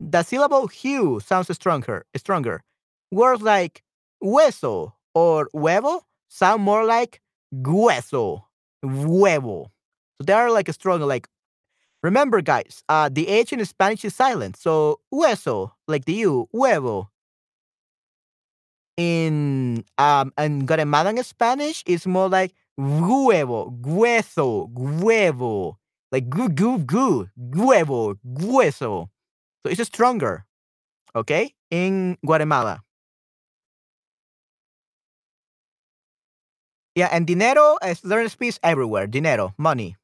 [0.00, 2.06] The syllable hue sounds stronger.
[2.16, 2.62] Stronger.
[3.10, 3.82] Words like
[4.22, 7.20] hueso or huevo sound more like
[7.54, 8.42] hueso,
[8.84, 9.66] huevo.
[10.18, 11.28] So they are like a strong, like.
[12.02, 14.58] Remember, guys, uh, the H in Spanish is silent.
[14.58, 17.08] So hueso, like the U, huevo.
[18.98, 25.76] In um, Guatemalan Spanish, it's more like huevo, hueso, huevo,
[26.12, 29.08] like gu gu gu, huevo, hueso.
[29.64, 30.44] So it's stronger,
[31.16, 32.82] okay, in Guatemala.
[36.94, 39.06] Yeah, and dinero is learn speech everywhere.
[39.06, 39.96] Dinero, money.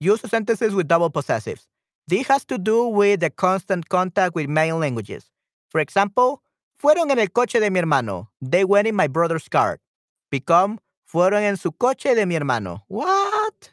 [0.00, 1.66] Use sentences with double possessives.
[2.06, 5.30] This has to do with the constant contact with Mayan languages.
[5.70, 6.42] For example,
[6.78, 8.28] fueron en el coche de mi hermano.
[8.42, 9.78] They went in my brother's car.
[10.30, 12.84] Become fueron en su coche de mi hermano.
[12.88, 13.70] What?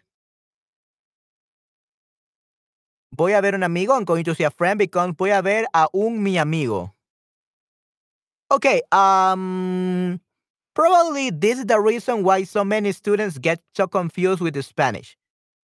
[3.14, 3.94] Voy a ver un amigo.
[3.94, 6.94] I'm going to see a friend because voy a ver a un mi amigo.
[8.50, 10.20] Okay, um,
[10.74, 15.18] probably this is the reason why so many students get so confused with the Spanish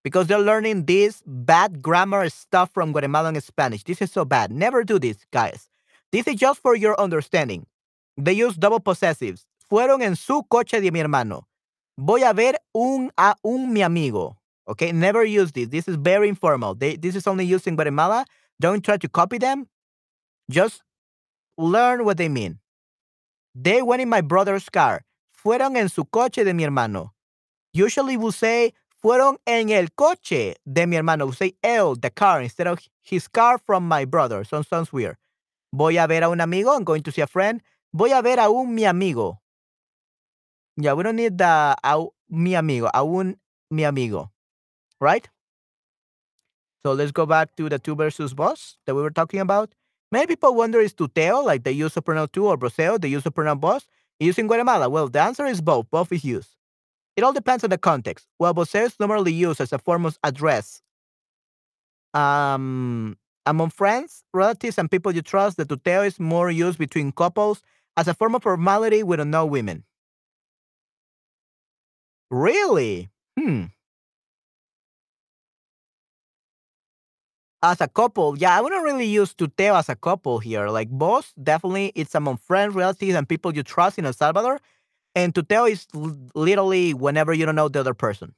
[0.03, 3.83] because they're learning this bad grammar stuff from Guatemalan Spanish.
[3.83, 4.51] This is so bad.
[4.51, 5.67] Never do this, guys.
[6.11, 7.65] This is just for your understanding.
[8.15, 9.45] They use double possessives.
[9.69, 11.47] Fueron en su coche de mi hermano.
[11.97, 14.37] Voy a ver un a un mi amigo.
[14.67, 15.69] Okay, never use this.
[15.69, 16.75] This is very informal.
[16.75, 18.25] They, this is only used in Guatemala.
[18.59, 19.67] Don't try to copy them.
[20.49, 20.83] Just
[21.57, 22.59] learn what they mean.
[23.55, 25.05] They went in my brother's car.
[25.31, 27.13] Fueron en su coche de mi hermano.
[27.73, 31.25] Usually we'll say fueron en el coche de mi hermano.
[31.25, 34.43] We'll say el, the car, instead of his car from my brother.
[34.43, 35.17] So sounds weird.
[35.73, 36.71] Voy a ver a un amigo.
[36.71, 37.61] I'm going to see a friend.
[37.93, 39.39] Voy a ver a un mi amigo.
[40.77, 42.89] Yeah, we don't need the a mi amigo.
[42.93, 43.37] A un
[43.71, 44.31] mi amigo.
[44.99, 45.29] Right?
[46.83, 49.73] So let's go back to the tú versus vos that we were talking about.
[50.11, 53.23] Many people wonder is tuteo, like they use the pronoun tu, or voseo, they use
[53.23, 53.87] the pronoun vos.
[54.19, 54.87] Used in Guatemala?
[54.89, 55.89] Well, the answer is both.
[55.91, 56.55] Both is used.
[57.17, 58.27] It all depends on the context.
[58.39, 60.81] Well, voseo is normally used as a form of address.
[62.13, 67.61] Um, among friends, relatives, and people you trust, the tuteo is more used between couples
[67.97, 69.83] as a form of formality with unknown women.
[72.29, 73.09] Really?
[73.37, 73.65] Hmm.
[77.65, 80.69] As a couple, yeah, I wouldn't really use tuteo as a couple here.
[80.69, 84.59] Like vos, definitely it's among friends, relatives, and people you trust in El Salvador.
[85.15, 85.87] And tuteo is
[86.35, 88.35] literally whenever you don't know the other person.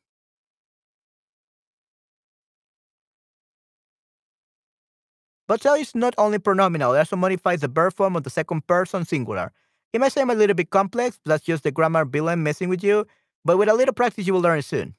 [5.50, 8.66] But so is not only pronominal, it also modifies the verb form of the second
[8.66, 9.52] person singular.
[9.92, 13.06] It may seem a little bit complex, that's just the grammar villain messing with you,
[13.44, 14.96] but with a little practice you will learn soon.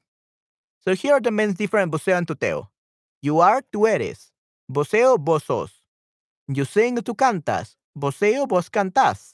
[0.85, 2.69] So here are the main different voseo and tuteo.
[3.21, 4.33] You are, tú eres.
[4.69, 5.83] Voseo, vos sos.
[6.47, 7.77] You sing, tú cantas.
[7.95, 9.33] Voseo, vos cantás.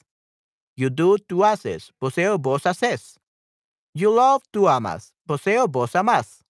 [0.75, 1.91] You do, tú haces.
[2.01, 3.19] Voseo, vos haces.
[3.93, 5.13] You love, tú amas.
[5.27, 6.43] Voseo, vos amás.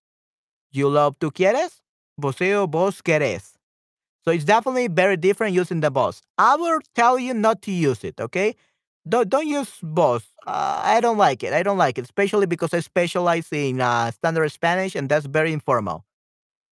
[0.72, 1.82] You love, tú quieres.
[2.18, 3.54] Voseo, vos querés.
[4.24, 6.24] So it's definitely very different using the vos.
[6.38, 8.56] I will tell you not to use it, okay?
[9.08, 10.24] Don't, don't use vos.
[10.48, 11.54] Uh, I don't like it.
[11.54, 15.54] I don't like it, especially because I specialize in uh, standard Spanish and that's very
[15.54, 16.06] informal.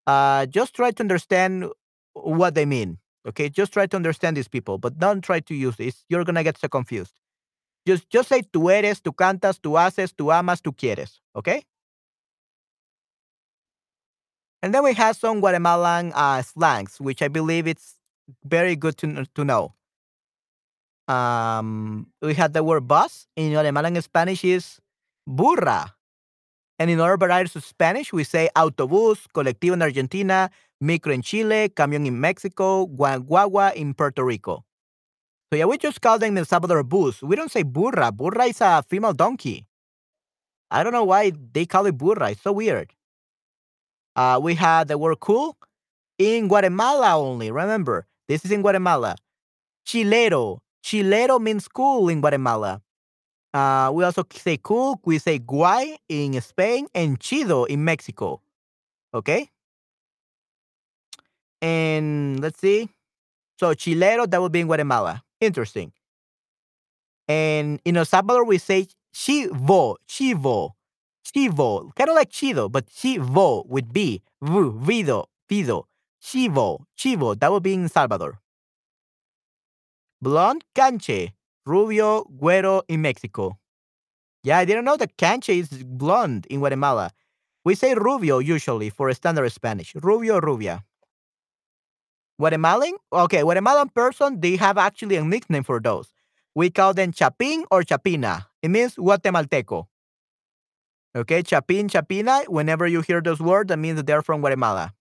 [0.07, 1.67] Uh, just try to understand
[2.15, 3.49] what they mean, okay?
[3.49, 6.05] Just try to understand these people, but don't try to use this.
[6.09, 7.15] You're to get so confused.
[7.87, 11.65] Just, just say tú eres, tú cantas, tú haces, tú amas, tú quieres, okay?
[14.63, 17.95] And then we have some Guatemalan uh, slangs, which I believe it's
[18.45, 19.75] very good to, to know.
[21.09, 23.27] Um, we had the word bus.
[23.35, 24.79] In Guatemalan Spanish is
[25.27, 25.95] burra.
[26.79, 31.69] And in other varieties of Spanish, we say autobús, colectivo in Argentina, micro in Chile,
[31.69, 34.65] camión in Mexico, guagua in Puerto Rico.
[35.53, 37.23] So yeah, we just call them El Salvador bus.
[37.23, 38.11] We don't say burra.
[38.11, 39.67] Burra is a female donkey.
[40.71, 42.31] I don't know why they call it burra.
[42.31, 42.95] It's so weird.
[44.17, 45.59] Uh, we had the word cool
[46.19, 47.51] in Guatemala only.
[47.51, 49.17] Remember, this is in Guatemala.
[49.87, 50.61] Chilero.
[50.83, 52.81] Chilero means cool in Guatemala.
[53.53, 55.01] Uh, we also say cool.
[55.05, 58.41] We say guay in Spain and chido in Mexico.
[59.13, 59.51] Okay.
[61.61, 62.89] And let's see.
[63.61, 65.23] So chilero, that would be in Guatemala.
[65.41, 65.93] Interesting.
[67.29, 70.73] And in El Salvador, we say chivo, chivo.
[71.25, 74.23] Chivo, kind of like Chido, but Chivo with B.
[74.43, 75.87] V, Vido, Vido.
[76.21, 78.41] Chivo, Chivo, that would be in Salvador.
[80.21, 81.33] Blonde, Canche.
[81.65, 83.59] Rubio, Güero in Mexico.
[84.43, 87.11] Yeah, I didn't know that Canche is blonde in Guatemala.
[87.65, 89.95] We say Rubio usually for standard Spanish.
[89.95, 90.85] Rubio, Rubia.
[92.39, 92.97] Guatemalan?
[93.13, 96.13] Okay, Guatemalan person, they have actually a nickname for those.
[96.55, 98.49] We call them Chapín or Chapina.
[98.63, 99.87] It means Guatemalteco.
[101.15, 104.93] Okay, Chapin, Chapina, whenever you hear those words, that means that they're from Guatemala.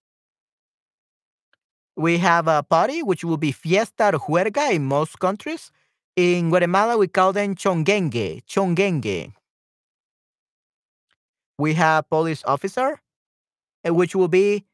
[1.96, 5.72] We have a party, which will be fiesta or juerga in most countries.
[6.16, 9.34] In Guatemala, we call them chongengue, chongengue.
[11.58, 13.00] We have police officer,
[13.84, 14.66] eh, which will be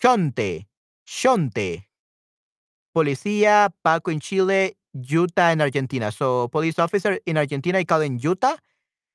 [0.00, 0.66] chonte,
[1.06, 1.84] chonte.
[2.94, 6.12] Policía, Paco in Chile, Yuta in Argentina.
[6.12, 8.56] So police officer in Argentina, I call them Yuta.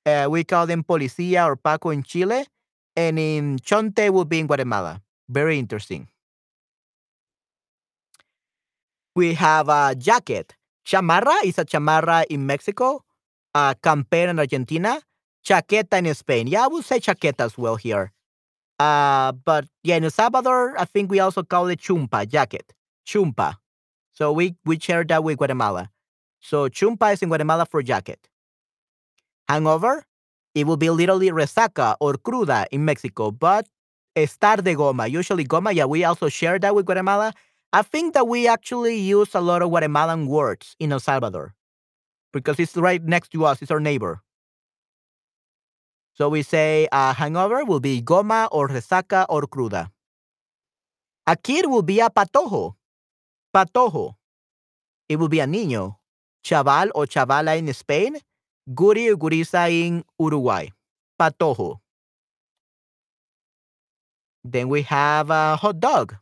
[0.06, 2.46] Uh, we call them Policía or Paco in Chile.
[2.96, 5.02] And in Chonte will be in Guatemala.
[5.30, 6.10] Very interesting.
[9.16, 10.56] We have a jacket.
[10.90, 13.04] Chamarra is a chamarra in Mexico.
[13.54, 15.00] Uh, campera in Argentina.
[15.46, 16.48] Chaqueta in Spain.
[16.48, 18.12] Yeah, I would say chaqueta as well here.
[18.80, 22.74] Uh, but yeah, in El Salvador, I think we also call it chumpa, jacket.
[23.06, 23.56] Chumpa.
[24.14, 25.92] So we, we share that with Guatemala.
[26.40, 28.20] So chumpa is in Guatemala for jacket
[29.50, 30.06] hangover,
[30.56, 33.68] it will be literally resaca or cruda in Mexico, but
[34.16, 35.10] estar de goma.
[35.10, 37.34] Usually goma, yeah, we also share that with Guatemala.
[37.72, 41.54] I think that we actually use a lot of Guatemalan words in El Salvador
[42.34, 43.62] because it's right next to us.
[43.62, 44.22] It's our neighbor.
[46.16, 49.90] So we say a hangover will be goma or resaca or cruda.
[51.28, 52.74] A kid will be a patojo.
[53.56, 54.16] Patojo.
[55.08, 55.96] It will be a niño.
[56.44, 58.18] Chaval or chavala in Spain.
[58.68, 60.70] Guri or gurisa in Uruguay.
[61.20, 61.80] Patojo.
[64.44, 66.16] Then we have a hot dog.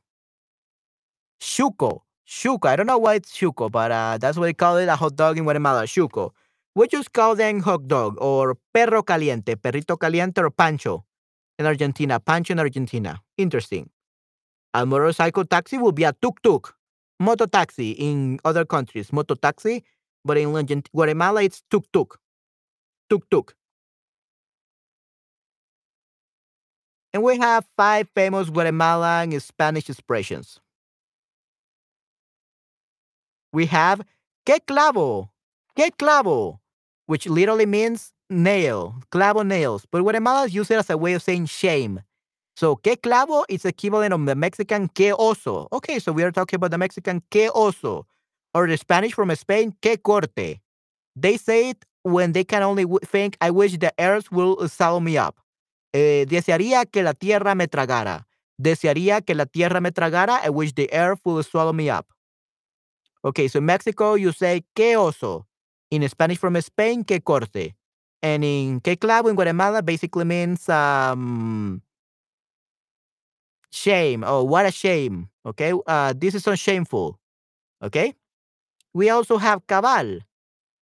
[1.40, 2.02] Chuco.
[2.28, 2.68] Chuco.
[2.68, 5.16] I don't know why it's chuco, but uh, that's what they call it, a hot
[5.16, 5.84] dog in Guatemala.
[5.84, 6.32] Chuco.
[6.76, 11.06] We just call them hot dog or perro caliente, perrito caliente or pancho
[11.58, 12.20] in Argentina.
[12.20, 13.20] Pancho in Argentina.
[13.38, 13.90] Interesting.
[14.74, 16.76] A motorcycle taxi will be a tuk-tuk.
[17.20, 19.12] Moto taxi in other countries.
[19.12, 19.84] Moto taxi.
[20.24, 20.52] But in
[20.94, 22.20] Guatemala, it's tuk-tuk.
[23.10, 23.54] Tuk-tuk.
[27.14, 30.60] And we have five famous Guatemalan Spanish expressions.
[33.52, 34.02] We have
[34.46, 35.30] que clavo,
[35.76, 36.60] que clavo,
[37.06, 39.86] which literally means nail, clavo nails.
[39.90, 42.02] But Guatemalans use it as a way of saying shame.
[42.56, 45.68] So que clavo is equivalent of the Mexican que oso.
[45.72, 48.06] Okay, so we are talking about the Mexican que oso,
[48.54, 50.60] or the Spanish from Spain que corte.
[51.16, 55.18] They say it when they can only think, I wish the earth will swallow me
[55.18, 55.36] up.
[55.94, 58.28] Eh, desearía que la tierra me tragara.
[58.60, 60.40] Desearía que la tierra me tragara.
[60.44, 62.08] I wish the earth will swallow me up.
[63.24, 65.46] Okay, so in Mexico, you say que oso.
[65.90, 67.76] In Spanish from Spain, que corte.
[68.22, 71.82] And in que clavo in Guatemala basically means um,
[73.72, 74.24] shame.
[74.26, 75.30] Oh, what a shame.
[75.46, 77.20] Okay, uh, this is so shameful.
[77.82, 78.16] Okay,
[78.94, 80.20] we also have cabal.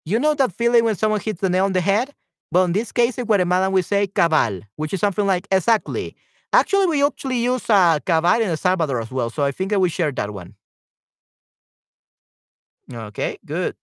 [0.04, 2.12] You know that feeling when someone hits the nail on the head?
[2.50, 6.16] But in this case, in Guatemala, we say cabal, which is something like exactly.
[6.52, 9.80] Actually, we actually use uh, cabal in El Salvador as well, so I think that
[9.80, 10.54] we share that one.
[12.92, 13.74] Okay, good.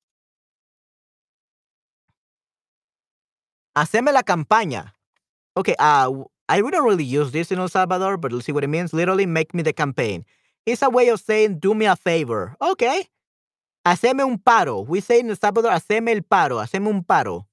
[3.75, 4.93] Haceme la campaña.
[5.57, 6.11] Okay, uh,
[6.49, 8.93] I wouldn't really use this in El Salvador, but let's see what it means.
[8.93, 10.25] Literally, make me the campaign.
[10.65, 12.55] It's a way of saying, do me a favor.
[12.61, 13.07] Okay.
[13.85, 14.85] Haceme un paro.
[14.87, 16.61] We say in El Salvador, haceme el paro.
[16.63, 17.45] Haceme un paro.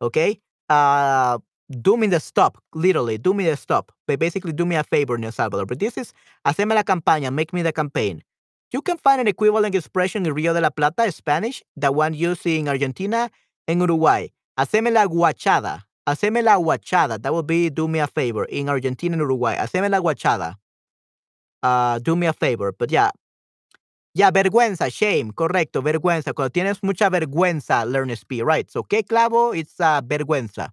[0.00, 0.40] Okay.
[0.68, 1.38] Uh,
[1.70, 2.58] do me the stop.
[2.74, 3.92] Literally, do me the stop.
[4.06, 5.66] But basically, do me a favor in El Salvador.
[5.66, 6.12] But this is,
[6.44, 7.32] haceme la campaña.
[7.32, 8.22] Make me the campaign.
[8.72, 12.46] You can find an equivalent expression in Rio de la Plata, Spanish, the one used
[12.46, 13.30] in Argentina
[13.66, 14.28] and Uruguay.
[14.58, 15.82] Haceme la guachada.
[16.06, 17.20] Haceme la guachada.
[17.20, 19.56] That would be do me a favor in Argentina and Uruguay.
[19.56, 20.54] Haceme la guachada.
[21.62, 22.72] Uh, do me a favor.
[22.72, 23.10] But yeah.
[24.12, 26.34] Yeah, vergüenza, shame, correcto, vergüenza.
[26.34, 28.68] Cuando tienes mucha vergüenza, learn speed, right?
[28.68, 29.56] So, ¿qué clavo?
[29.56, 30.72] It's uh, vergüenza.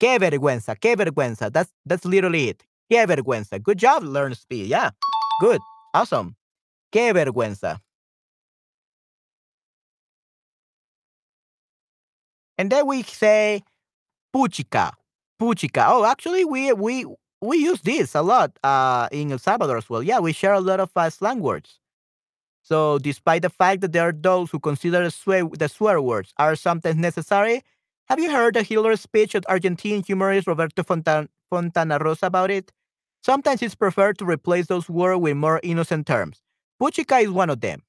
[0.00, 0.74] ¿Qué vergüenza?
[0.74, 1.52] ¿Qué vergüenza?
[1.52, 2.64] That's that's literally it.
[2.90, 3.62] ¿Qué vergüenza?
[3.62, 4.66] Good job, learn speed.
[4.66, 4.92] Yeah,
[5.40, 5.60] good,
[5.92, 6.34] awesome.
[6.92, 7.82] Qué vergüenza.
[12.58, 13.62] And then we say
[14.34, 14.92] puchica.
[15.40, 15.86] Puchica.
[15.88, 17.06] Oh, actually, we we
[17.42, 20.02] we use this a lot uh, in El Salvador as well.
[20.02, 21.80] Yeah, we share a lot of uh, slang words.
[22.62, 26.34] So, despite the fact that there are those who consider the swear, the swear words
[26.38, 27.62] are sometimes necessary,
[28.08, 32.72] have you heard the Hitler speech of Argentine humorist Roberto Fontan- Fontanarrosa about it?
[33.24, 36.42] Sometimes it's preferred to replace those words with more innocent terms.
[36.82, 37.80] Puchica is one of them.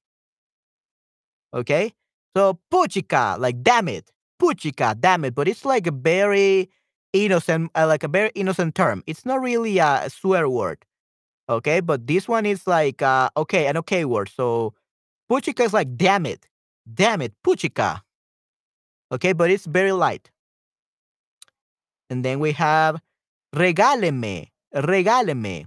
[1.52, 1.92] Okay?
[2.36, 4.08] So puchica, like damn it.
[4.40, 5.34] Puchica, damn it.
[5.34, 6.70] But it's like a very
[7.12, 9.02] innocent, uh, like a very innocent term.
[9.08, 10.84] It's not really a swear word.
[11.48, 11.80] Okay?
[11.80, 14.28] But this one is like, uh, okay, an okay word.
[14.28, 14.74] So
[15.28, 16.46] puchica is like damn it.
[16.92, 17.32] Damn it.
[17.44, 18.02] Puchica.
[19.10, 19.32] Okay?
[19.32, 20.30] But it's very light.
[22.10, 23.00] And then we have
[23.52, 24.50] regáleme.
[24.72, 25.66] Regáleme.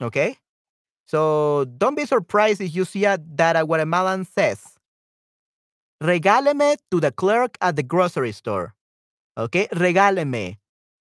[0.00, 0.38] Okay?
[1.12, 4.64] So don't be surprised if you see a, that a Guatemalan says,
[6.02, 8.72] regáleme to the clerk at the grocery store.
[9.36, 10.56] Okay, regáleme.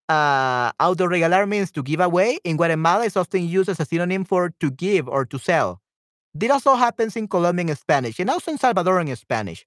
[0.09, 2.39] Uh, auto regalar means to give away.
[2.43, 5.80] In Guatemala, it's often used as a synonym for to give or to sell.
[6.34, 9.66] This also happens in Colombian Spanish and also in Salvadorian Spanish.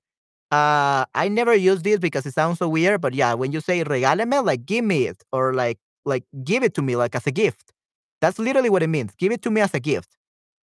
[0.52, 3.82] Uh, I never use this because it sounds so weird, but yeah, when you say
[3.82, 7.32] regáleme, like give me it or like like give it to me like as a
[7.32, 7.72] gift.
[8.20, 9.14] That's literally what it means.
[9.16, 10.18] Give it to me as a gift.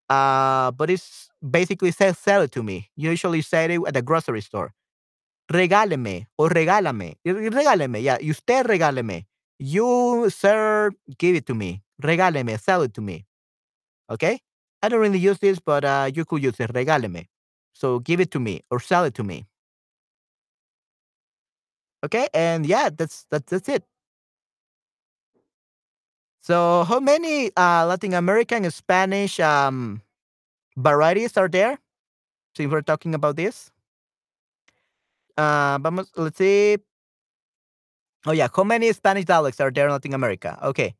[0.09, 2.89] Uh, but it's basically says sell it to me.
[2.95, 4.73] Usually say it at the grocery store.
[5.51, 7.15] Regáleme or regálame.
[7.25, 8.17] Regáleme, yeah.
[8.21, 9.25] Usted regáleme.
[9.59, 11.83] You, sir, give it to me.
[12.01, 13.25] Regáleme, sell it to me.
[14.09, 14.39] Okay?
[14.81, 16.73] I don't really use this, but uh, you could use it.
[16.73, 17.25] Regáleme.
[17.73, 19.47] So give it to me or sell it to me.
[22.03, 23.83] Okay, and yeah, that's that's that's it.
[26.41, 30.01] So, how many uh, Latin American Spanish um,
[30.77, 31.79] varieties are there?
[32.55, 33.71] Since we're talking about this.
[35.37, 36.77] Uh, vamos, let's see.
[38.25, 40.57] Oh yeah, how many Spanish dialects are there in Latin America?
[40.63, 40.95] Okay.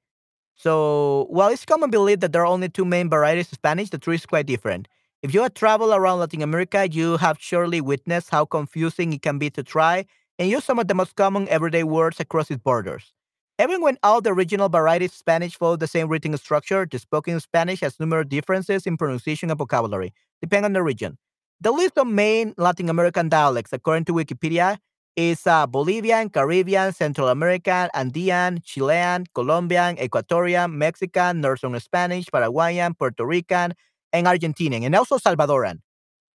[0.55, 3.97] So, while it's common belief that there are only two main varieties of Spanish, the
[3.97, 4.87] truth is quite different.
[5.21, 9.37] If you have traveled around Latin America, you have surely witnessed how confusing it can
[9.39, 10.05] be to try
[10.37, 13.13] and use some of the most common everyday words across its borders.
[13.59, 17.41] Even when all the regional varieties of Spanish follow the same written structure, the spoken
[17.41, 21.17] Spanish has numerous differences in pronunciation and vocabulary, depending on the region.
[21.59, 24.77] The list of main Latin American dialects, according to Wikipedia,
[25.17, 33.25] is uh, Bolivian, Caribbean, Central American, Andean, Chilean, Colombian, Ecuadorian, Mexican, Northern Spanish, Paraguayan, Puerto
[33.25, 33.73] Rican,
[34.13, 35.79] and Argentinian, and also Salvadoran.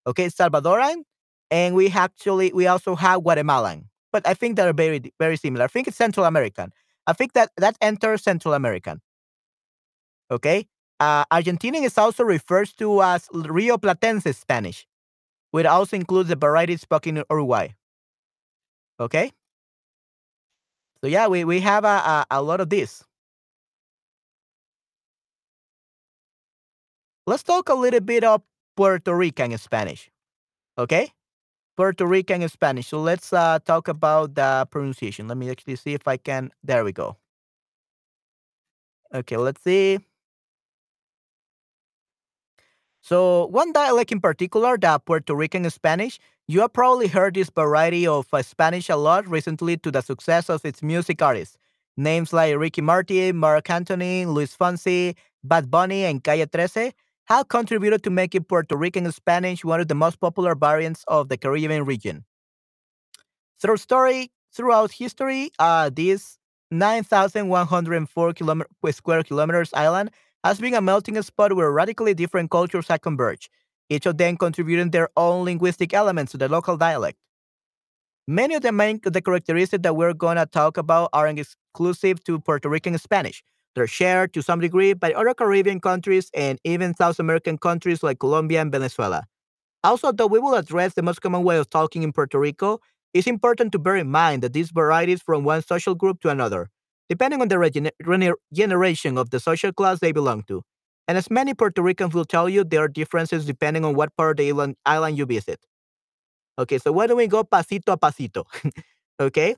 [0.06, 0.96] Okay, Salvadoran,
[1.50, 5.64] and we actually we also have Guatemalan, but I think they're very very similar.
[5.64, 6.70] I think it's Central American.
[7.06, 9.00] I think that that enters Central American.
[10.30, 10.66] Okay,
[11.00, 14.86] uh, Argentinian is also referred to as Rioplatense Spanish,
[15.50, 17.68] which also includes the variety spoken in Uruguay.
[19.00, 19.32] Okay,
[21.02, 23.04] so yeah, we we have a, a, a lot of this.
[27.26, 28.42] Let's talk a little bit of
[28.76, 30.10] Puerto Rican Spanish.
[30.78, 31.12] Okay?
[31.76, 32.88] Puerto Rican Spanish.
[32.88, 35.28] So let's uh, talk about the pronunciation.
[35.28, 36.50] Let me actually see if I can.
[36.62, 37.16] There we go.
[39.12, 39.98] Okay, let's see.
[43.00, 46.18] So, one dialect in particular, the Puerto Rican Spanish,
[46.48, 50.48] you have probably heard this variety of uh, Spanish a lot recently to the success
[50.48, 51.58] of its music artists.
[51.98, 55.14] Names like Ricky Martin, Marc Anthony, Luis Fonsi,
[55.44, 56.92] Bad Bunny, and Calle 13
[57.26, 61.36] have contributed to making Puerto Rican Spanish one of the most popular variants of the
[61.36, 62.24] Caribbean region.
[63.60, 66.38] Through story, throughout history, uh, this
[66.70, 70.10] 9,104 kilometer, square kilometers island
[70.42, 73.48] has been a melting spot where radically different cultures have converged,
[73.88, 77.18] each of them contributing their own linguistic elements to the local dialect.
[78.26, 82.38] Many of the main the characteristics that we're going to talk about are exclusive to
[82.38, 83.42] Puerto Rican Spanish,
[83.74, 88.18] they're shared to some degree by other Caribbean countries and even South American countries like
[88.20, 89.24] Colombia and Venezuela.
[89.84, 92.80] Also, though we will address the most common way of talking in Puerto Rico,
[93.12, 96.70] it's important to bear in mind that these varies from one social group to another,
[97.08, 100.62] depending on the generation of the social class they belong to.
[101.06, 104.32] And as many Puerto Ricans will tell you, there are differences depending on what part
[104.32, 105.60] of the island, island you visit.
[106.58, 108.44] Okay, so why don't we go pasito a pasito?
[109.20, 109.56] okay,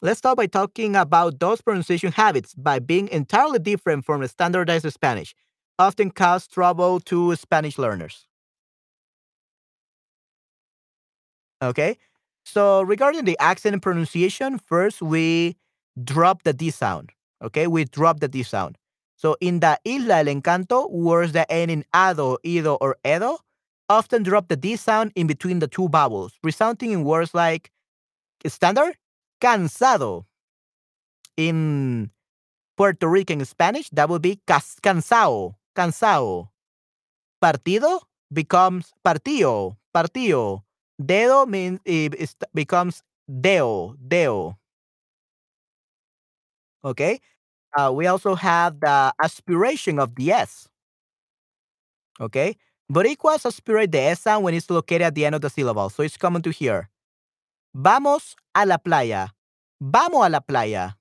[0.00, 4.92] Let's start by talking about those pronunciation habits by being entirely different from the standardized
[4.92, 5.34] Spanish,
[5.76, 8.26] often cause trouble to Spanish learners.
[11.60, 11.98] Okay,
[12.44, 15.56] so regarding the accent and pronunciation, first we
[16.04, 17.10] drop the D sound.
[17.42, 18.78] Okay, we drop the D sound.
[19.16, 23.38] So in the Isla del Encanto, words that end in ado, ido, or edo
[23.88, 27.72] often drop the D sound in between the two vowels, resulting in words like
[28.46, 28.94] standard
[29.40, 30.26] cansado.
[31.36, 32.10] In
[32.76, 36.50] Puerto Rican Spanish, that would be cansado, cansado.
[37.40, 38.00] Partido
[38.32, 40.64] becomes partido, partido.
[41.00, 44.58] Dedo means it becomes deo, deo.
[46.84, 47.20] Okay.
[47.76, 50.68] Uh, we also have the aspiration of the S.
[52.20, 52.56] Okay.
[52.90, 56.02] Boricuas aspirate the S sound when it's located at the end of the syllable, so
[56.02, 56.88] it's common to hear.
[57.72, 59.34] Vamos a la playa.
[59.80, 60.98] Vamos a la playa.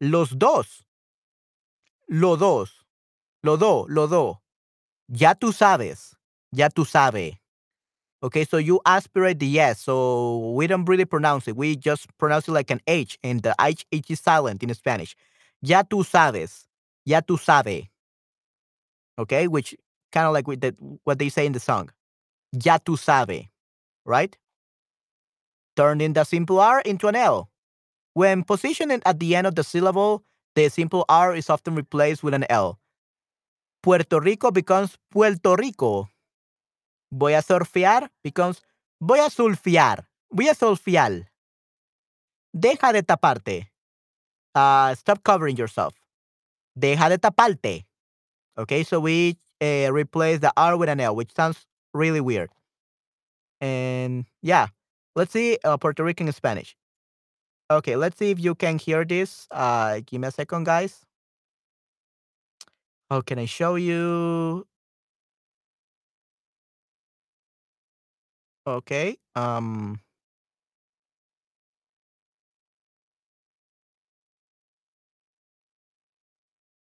[0.00, 0.84] Los dos.
[2.06, 2.86] Lo dos.
[3.42, 4.42] Lo do, lo do.
[5.08, 6.16] Ya tú sabes.
[6.52, 7.40] Ya tú sabe.
[8.20, 9.80] Okay, so you aspirate the yes.
[9.80, 11.56] So we don't really pronounce it.
[11.56, 15.14] We just pronounce it like an H, and the H, H is silent in Spanish.
[15.62, 16.64] Ya tú sabes.
[17.04, 17.88] Ya tú sabe.
[19.18, 19.76] Okay, which
[20.10, 20.74] kind of like with the,
[21.04, 21.90] what they say in the song.
[22.52, 23.48] Ya tú sabe.
[24.04, 24.36] Right?
[25.78, 27.48] Turning the simple R into an L.
[28.14, 30.24] When positioned at the end of the syllable,
[30.56, 32.80] the simple R is often replaced with an L.
[33.80, 36.08] Puerto Rico becomes Puerto Rico.
[37.12, 38.60] Voy a surfear becomes
[39.00, 40.04] voy a surfear.
[40.32, 41.26] Voy a surfear.
[42.52, 43.70] Deja de taparte.
[44.56, 45.94] Uh, stop covering yourself.
[46.76, 47.86] Deja de taparte.
[48.58, 52.50] Okay, so we uh, replace the R with an L, which sounds really weird.
[53.60, 54.66] And yeah,
[55.18, 56.76] Let's see uh, Puerto Rican Spanish.
[57.72, 59.48] Okay, let's see if you can hear this.
[59.50, 61.04] Uh, give me a second, guys.
[63.10, 64.64] How can I show you?
[68.64, 69.16] Okay.
[69.34, 70.00] Um.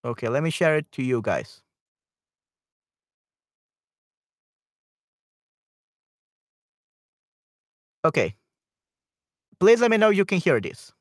[0.05, 1.63] Okay, let me share it to you guys.
[8.05, 8.37] Okay.
[9.59, 10.93] Please let me know you can hear this.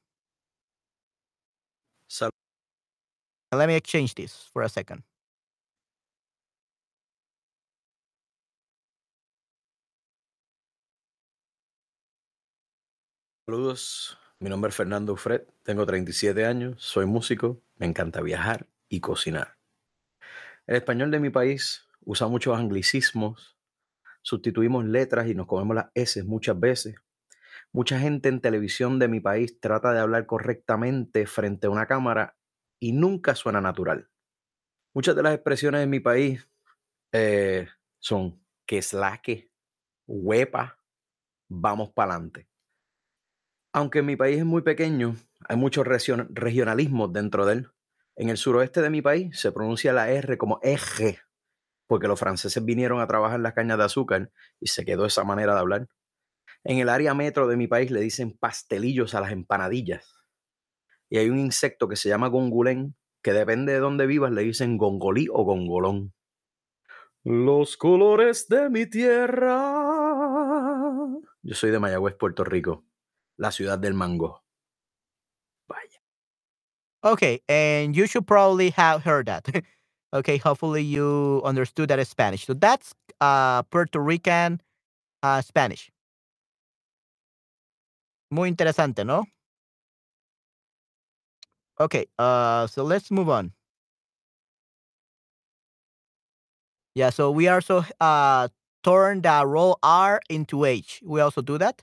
[2.08, 2.32] Sal-
[3.51, 5.04] Let me exchange this for a second.
[13.45, 18.99] Saludos, mi nombre es Fernando Fred, tengo 37 años, soy músico, me encanta viajar y
[19.01, 19.58] cocinar.
[20.68, 23.53] El español de mi país usa muchos anglicismos,
[24.24, 26.95] sustituimos letras y nos comemos las S muchas veces.
[27.71, 32.36] Mucha gente en televisión de mi país trata de hablar correctamente frente a una cámara
[32.80, 34.09] y nunca suena natural.
[34.93, 36.47] Muchas de las expresiones en mi país
[37.11, 37.67] eh,
[37.99, 39.51] son que slaque,
[40.07, 40.80] huepa,
[41.49, 42.47] vamos para adelante.
[43.74, 45.15] Aunque mi país es muy pequeño,
[45.47, 47.69] hay muchos region- regionalismos dentro de él.
[48.15, 51.19] En el suroeste de mi país se pronuncia la R como eje,
[51.88, 55.53] porque los franceses vinieron a trabajar las cañas de azúcar y se quedó esa manera
[55.53, 55.88] de hablar.
[56.63, 60.15] En el área metro de mi país le dicen pastelillos a las empanadillas.
[61.09, 64.77] Y hay un insecto que se llama gongulén, que depende de dónde vivas, le dicen
[64.77, 66.13] gongolí o gongolón.
[67.23, 69.63] Los colores de mi tierra.
[71.41, 72.86] Yo soy de Mayagüez, Puerto Rico,
[73.38, 74.43] la ciudad del mango.
[75.67, 76.01] Vaya.
[77.01, 79.45] Okay, and you should probably have heard that.
[80.14, 82.45] okay, hopefully you understood that Spanish.
[82.45, 84.61] So that's uh, Puerto Rican
[85.24, 85.91] uh, Spanish.
[88.32, 89.26] Muy interesante, ¿no?
[91.80, 93.51] Okay, uh, so let's move on.
[96.95, 98.47] Yeah, so we also uh,
[98.84, 101.01] turn the roll R into H.
[101.03, 101.82] We also do that.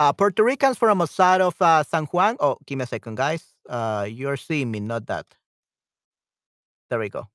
[0.00, 2.36] Uh, Puerto Ricans from outside of uh, San Juan.
[2.40, 3.54] Oh, give me a second, guys.
[3.68, 5.26] Uh, you're seeing me, not that.
[6.88, 7.28] There we go.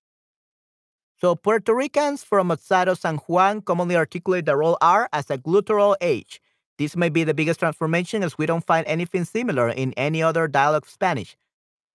[1.22, 5.38] So Puerto Ricans from outside of San Juan commonly articulate the roll R as a
[5.38, 6.42] guttural H.
[6.78, 10.48] This may be the biggest transformation as we don't find anything similar in any other
[10.48, 11.38] dialect of Spanish.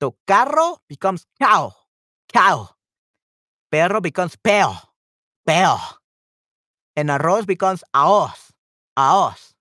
[0.00, 1.74] So carro becomes cow,
[2.32, 2.70] cow.
[3.70, 4.74] Perro becomes peo,
[5.46, 5.76] peo.
[6.96, 8.52] And arroz becomes aos,
[8.96, 9.54] aos.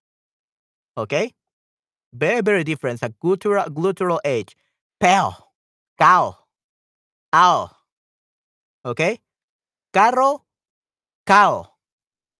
[0.97, 1.33] Okay?
[2.13, 3.03] Very, very different.
[3.03, 4.55] A guttural, guttural H.
[4.99, 5.33] Peo,
[5.99, 6.37] cow,
[7.31, 7.69] ao.
[8.83, 9.19] Okay?
[9.91, 10.45] Carro,
[11.25, 11.67] cao.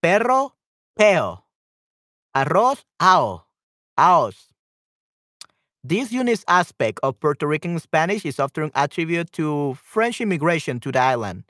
[0.04, 0.54] Perro,
[0.96, 1.44] peo.
[2.36, 3.46] Arroz, ao,
[3.98, 4.50] aos.
[5.84, 11.00] This unique aspect of Puerto Rican Spanish is often attributed to French immigration to the
[11.00, 11.46] island,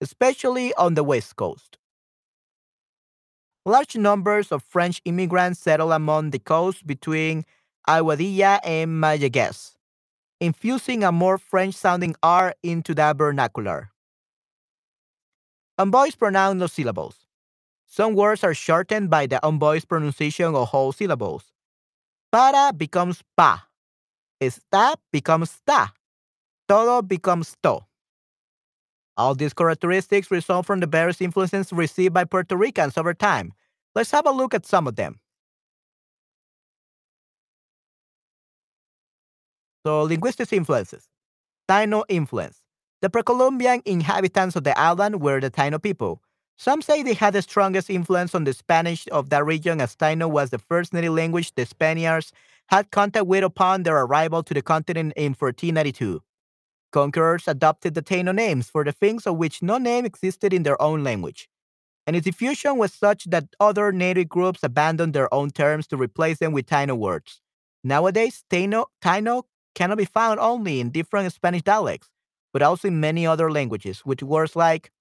[0.00, 1.76] especially on the west coast.
[3.66, 7.44] Large numbers of French immigrants settled among the coast between
[7.86, 9.76] Aguadilla and Mayagüez,
[10.40, 13.93] infusing a more French-sounding R into the vernacular.
[15.78, 17.26] Unvoiced pronoun no syllables.
[17.86, 21.52] Some words are shortened by the unvoiced pronunciation of whole syllables.
[22.30, 23.66] Para becomes pa.
[24.40, 25.92] Está becomes ta.
[26.68, 27.80] Todo becomes to.
[29.16, 33.52] All these characteristics result from the various influences received by Puerto Ricans over time.
[33.94, 35.20] Let's have a look at some of them.
[39.86, 41.08] So, linguistic influences.
[41.68, 42.63] Taino influence.
[43.04, 46.22] The pre-Columbian inhabitants of the island were the Taino people.
[46.56, 50.26] Some say they had the strongest influence on the Spanish of that region as Taino
[50.30, 52.32] was the first native language the Spaniards
[52.68, 56.22] had contact with upon their arrival to the continent in 1492.
[56.92, 60.80] Conquerors adopted the Taino names for the things of which no name existed in their
[60.80, 61.50] own language.
[62.06, 66.38] And its diffusion was such that other native groups abandoned their own terms to replace
[66.38, 67.42] them with Taino words.
[67.82, 69.42] Nowadays, Taino, Taino
[69.74, 72.08] cannot be found only in different Spanish dialects,
[72.54, 74.92] but also in many other languages, with words like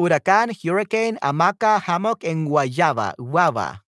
[0.00, 3.82] huracán, hurricane, hamaca, hammock, and guayaba, guava.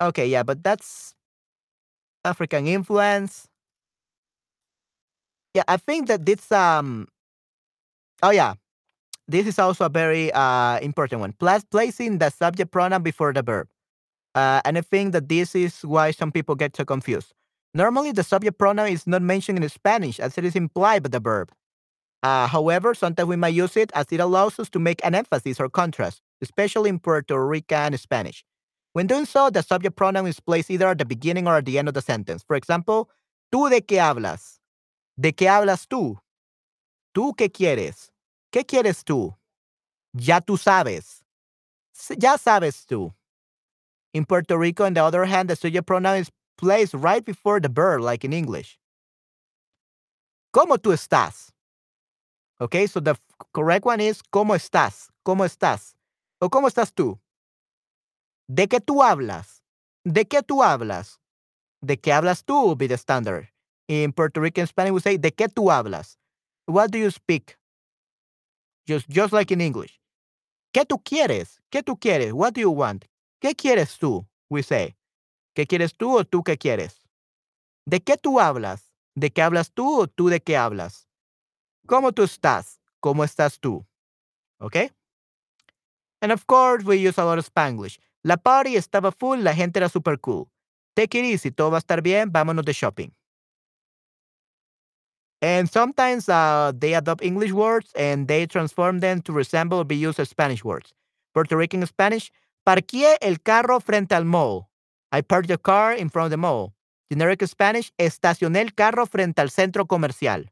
[0.00, 1.14] Okay, yeah, but that's
[2.24, 3.48] African influence.
[5.54, 7.08] Yeah, I think that this um
[8.22, 8.54] oh yeah.
[9.28, 11.34] This is also a very uh important one.
[11.38, 13.68] Plus placing the subject pronoun before the verb.
[14.34, 17.34] Uh, and I think that this is why some people get so confused.
[17.72, 21.20] Normally, the subject pronoun is not mentioned in Spanish as it is implied by the
[21.20, 21.52] verb.
[22.22, 25.58] Uh, however, sometimes we might use it as it allows us to make an emphasis
[25.58, 28.44] or contrast, especially in Puerto Rican Spanish.
[28.92, 31.78] When doing so, the subject pronoun is placed either at the beginning or at the
[31.78, 32.42] end of the sentence.
[32.42, 33.08] For example,
[33.52, 34.58] ¿tú de qué hablas?
[35.18, 36.18] ¿De qué hablas tú?
[37.14, 38.10] ¿Tú qué quieres?
[38.52, 39.34] ¿Qué quieres tú?
[40.12, 41.22] Ya tú sabes.
[42.18, 43.12] Ya sabes tú.
[44.12, 46.30] In Puerto Rico, on the other hand, the subject pronoun is
[46.60, 48.78] placed right before the verb, like in English.
[50.52, 51.50] ¿Cómo tú estás?
[52.60, 53.16] Okay, so the
[53.54, 55.08] correct one is ¿Cómo estás?
[55.24, 55.94] ¿Cómo estás?
[56.40, 57.18] O ¿Cómo estás tú?
[58.48, 59.62] ¿De qué tú hablas?
[60.04, 61.18] ¿De qué tú hablas?
[61.82, 63.48] ¿De qué hablas tú will be the standard.
[63.88, 66.16] In Puerto Rican Spanish, we say, ¿de qué tú hablas?
[66.66, 67.56] What do you speak?
[68.86, 70.00] Just, just like in English.
[70.72, 71.60] ¿Qué tú quieres?
[71.70, 72.32] ¿Qué tú quieres?
[72.32, 73.06] What do you want?
[73.40, 74.26] ¿Qué quieres tú?
[74.50, 74.94] We say.
[75.54, 77.08] ¿Qué quieres tú o tú qué quieres?
[77.86, 78.92] ¿De qué tú hablas?
[79.14, 81.08] ¿De qué hablas tú o tú de qué hablas?
[81.86, 82.80] ¿Cómo tú estás?
[83.00, 83.84] ¿Cómo estás tú?
[84.58, 84.90] Okay?
[86.20, 87.98] And of course, we use a lot of Spanglish.
[88.22, 90.50] La party estaba full, la gente era super cool.
[90.94, 93.12] Take it easy, todo va a estar bien, vámonos de shopping.
[95.42, 99.96] And sometimes uh, they adopt English words and they transform them to resemble or be
[99.96, 100.92] used as Spanish words.
[101.32, 102.30] Puerto Rican Spanish,
[102.66, 104.69] parqué el carro frente al mall.
[105.12, 106.72] I parked the car in front of the mall.
[107.10, 110.44] Generic Spanish, estacioné el carro frente al centro comercial.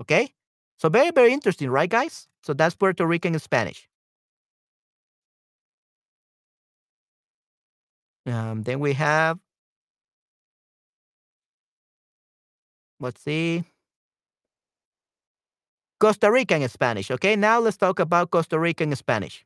[0.00, 0.34] Okay?
[0.78, 2.28] So very, very interesting, right, guys?
[2.42, 3.88] So that's Puerto Rican Spanish.
[8.26, 9.38] Um, then we have,
[12.98, 13.64] let's see,
[16.00, 17.10] Costa Rican Spanish.
[17.10, 19.44] Okay, now let's talk about Costa Rican Spanish.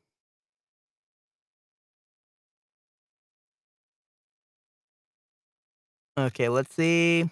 [6.18, 7.30] Okay, let's see.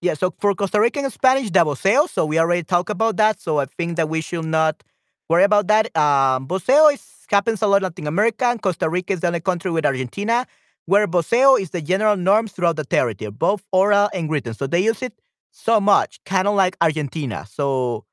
[0.00, 3.40] Yeah, so for Costa Rican Spanish, the voseo, so we already talked about that.
[3.40, 4.82] So I think that we should not
[5.28, 5.94] worry about that.
[5.96, 8.46] Um, voseo is, happens a lot in Latin America.
[8.46, 10.46] And Costa Rica is the only country with Argentina
[10.86, 14.54] where voseo is the general norms throughout the territory, both oral and written.
[14.54, 15.12] So they use it
[15.50, 17.44] so much, kind of like Argentina.
[17.50, 18.06] So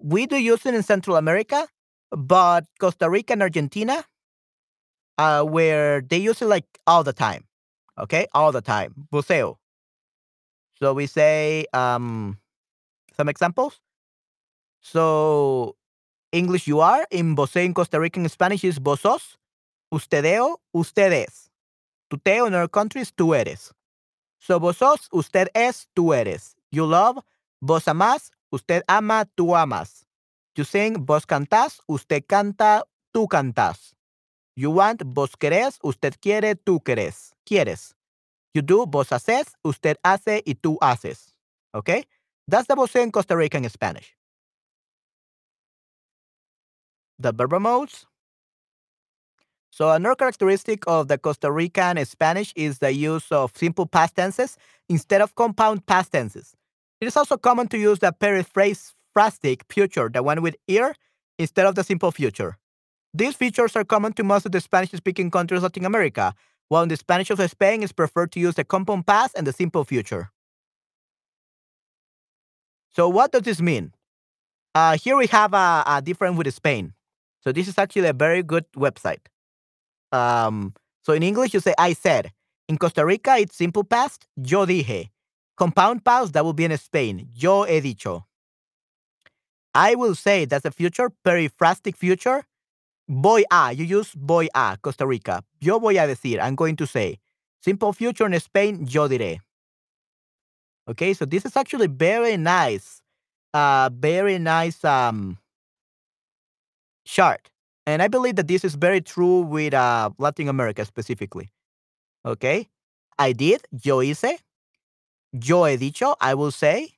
[0.00, 1.68] we do use it in Central America,
[2.12, 4.04] but Costa Rica and Argentina,
[5.18, 7.44] uh, where they use it like all the time.
[7.98, 8.94] Okay, all the time.
[9.12, 9.56] Voseo.
[10.78, 12.38] So we say um,
[13.16, 13.80] some examples.
[14.80, 15.76] So
[16.32, 19.36] English you are in voseo in Costa Rican Spanish is vossos,
[19.92, 21.50] ustedeo, ustedes.
[22.10, 23.72] Tuteo in our countries, tú eres.
[24.38, 26.56] So vossos, usted es, tú eres.
[26.70, 27.18] You love,
[27.60, 30.06] vos amás, usted ama, tú amas.
[30.56, 33.94] You sing, vos cantás, usted canta, tú cantas.
[34.56, 37.34] You want, vos querés, usted quiere, tú querés.
[37.50, 37.94] Quieres.
[38.54, 41.34] You do, vos haces, usted hace y tú haces.
[41.74, 42.04] Okay?
[42.46, 44.14] That's the voseo in Costa Rican Spanish.
[47.18, 48.06] The verb modes.
[49.72, 54.56] So another characteristic of the Costa Rican Spanish is the use of simple past tenses
[54.88, 56.56] instead of compound past tenses.
[57.00, 60.94] It is also common to use the periphrastic future, the one with ear,
[61.38, 62.58] instead of the simple future.
[63.14, 66.34] These features are common to most of the Spanish-speaking countries of Latin America,
[66.70, 69.52] while in the Spanish of Spain, it's preferred to use the compound past and the
[69.52, 70.30] simple future.
[72.94, 73.92] So what does this mean?
[74.72, 76.94] Uh, here we have a, a difference with Spain.
[77.42, 79.26] So this is actually a very good website.
[80.12, 82.30] Um, so in English, you say I said.
[82.68, 85.10] In Costa Rica, it's simple past, yo dije.
[85.56, 88.26] Compound past, that will be in Spain, yo he dicho.
[89.74, 92.44] I will say that's the future, periphrastic future.
[93.10, 95.42] Voy a, you use voy a, Costa Rica.
[95.60, 97.18] Yo voy a decir, I'm going to say.
[97.60, 99.40] Simple future in Spain, yo diré.
[100.88, 103.02] Okay, so this is actually very nice.
[103.52, 105.38] Uh, very nice um,
[107.04, 107.50] chart.
[107.84, 111.50] And I believe that this is very true with uh, Latin America specifically.
[112.24, 112.68] Okay,
[113.18, 114.38] I did, yo hice.
[115.32, 116.94] Yo he dicho, I will say.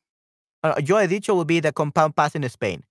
[0.63, 2.83] Uh, yo he dicho will be the compound past in Spain.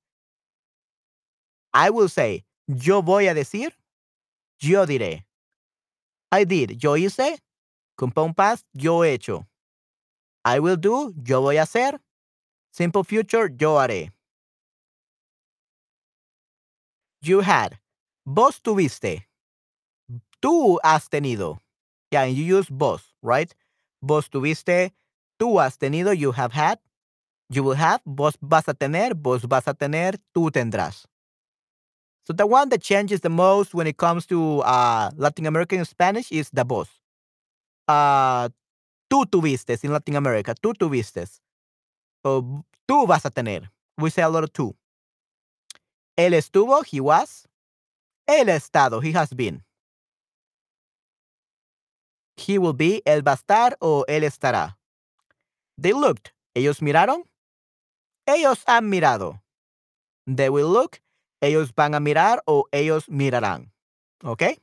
[1.72, 3.74] I will say, yo voy a decir,
[4.60, 5.26] yo diré.
[6.32, 7.40] I did, yo hice,
[7.98, 9.48] compound past, yo he hecho.
[10.44, 12.00] I will do, yo voy a hacer.
[12.72, 14.12] Simple future, yo haré.
[17.22, 17.80] You had.
[18.26, 19.28] Vos tuviste.
[20.42, 21.60] Tú has tenido.
[22.12, 23.54] Yeah, and you use vos, right?
[24.02, 24.94] Vos tuviste,
[25.40, 26.80] tú has tenido, you have had.
[27.50, 31.06] You will have, vos vas a tener, vos vas a tener, tú tendrás.
[32.24, 36.32] So the one that changes the most when it comes to uh, Latin American Spanish
[36.32, 36.88] is the vos.
[37.88, 38.50] Uh,
[39.10, 41.28] tú tuviste in Latin America, tú tuviste.
[42.24, 43.72] So, tú vas a tener.
[43.98, 44.76] We say a lot of tú.
[46.18, 47.48] Él estuvo, he was.
[48.28, 49.64] Él estado, he has been.
[52.38, 54.78] He will be, él va a estar o él estará.
[55.78, 57.24] They looked, ellos miraron.
[58.28, 59.42] Ellos han mirado.
[60.28, 61.02] They will look,
[61.42, 63.70] ellos van a mirar o ellos mirarán.
[64.24, 64.58] Okay?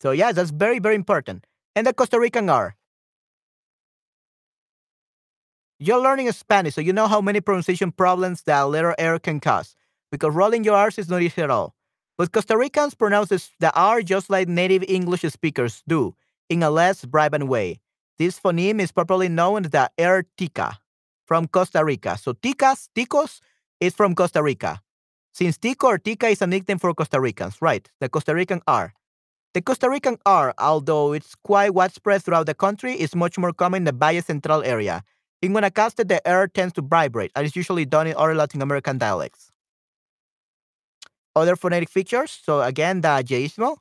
[0.00, 1.46] So, yeah, that's very, very important.
[1.74, 2.76] And the Costa Rican are.
[5.80, 9.76] You're learning Spanish, so you know how many pronunciation problems that letter R can cause.
[10.10, 11.74] Because rolling your R's is not easy at all.
[12.16, 13.28] But Costa Ricans pronounce
[13.60, 16.16] the R just like native English speakers do,
[16.48, 17.80] in a less bribing way.
[18.18, 20.78] This phoneme is properly known as the R tica
[21.26, 22.18] from Costa Rica.
[22.18, 23.40] So ticas, ticos,
[23.80, 24.80] is from Costa Rica.
[25.32, 27.88] Since tico or tica is a nickname for Costa Ricans, right?
[28.00, 28.92] The Costa Rican R.
[29.54, 33.82] The Costa Rican R, although it's quite widespread throughout the country, is much more common
[33.82, 35.02] in the Valle Central area.
[35.40, 38.98] In Guanacaste, the R tends to vibrate and is usually done in other Latin American
[38.98, 39.52] dialects.
[41.36, 43.76] Other phonetic features, so again, the yeísmo.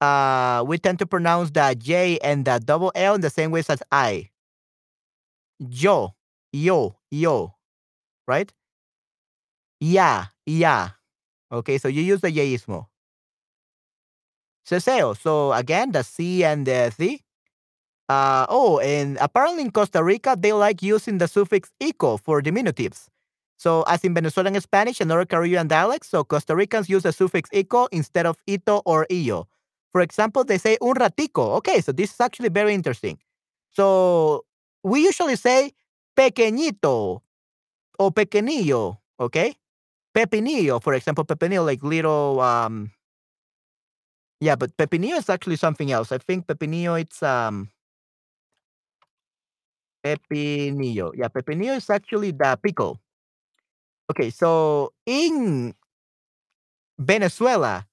[0.00, 3.68] Uh, we tend to pronounce the J and the double L in the same ways
[3.68, 4.30] as I.
[5.58, 6.14] Yo,
[6.52, 7.54] yo, yo,
[8.28, 8.52] right?
[9.80, 10.90] Ya, ya.
[11.52, 12.86] Okay, so you use the yeísmo.
[14.66, 15.16] Seseo.
[15.16, 17.22] So again, the C and the C.
[18.08, 23.06] Uh, oh, and apparently in Costa Rica, they like using the suffix ico for diminutives.
[23.58, 27.50] So as in Venezuelan Spanish and other Caribbean dialects, so Costa Ricans use the suffix
[27.50, 29.48] ico instead of ito or illo.
[29.92, 31.56] For example, they say un ratico.
[31.58, 33.18] Okay, so this is actually very interesting.
[33.70, 34.44] So
[34.84, 35.72] we usually say
[36.16, 37.22] pequeñito
[37.98, 39.56] or pequeñillo, okay?
[40.16, 42.90] Pepinillo, for example, pepinillo, like little, um,
[44.40, 46.10] yeah, but pepinillo is actually something else.
[46.10, 47.68] I think pepinillo, it's, um,
[50.02, 51.12] pepinillo.
[51.14, 52.98] Yeah, pepinillo is actually the pickle.
[54.10, 55.74] Okay, so in
[56.98, 57.86] Venezuela,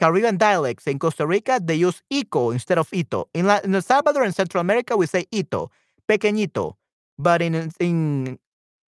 [0.00, 3.28] Caribbean dialects in Costa Rica, they use ico instead of ito.
[3.32, 5.70] In, La, in El Salvador and Central America, we say ito,
[6.08, 6.74] pequeñito.
[7.16, 8.38] But in, in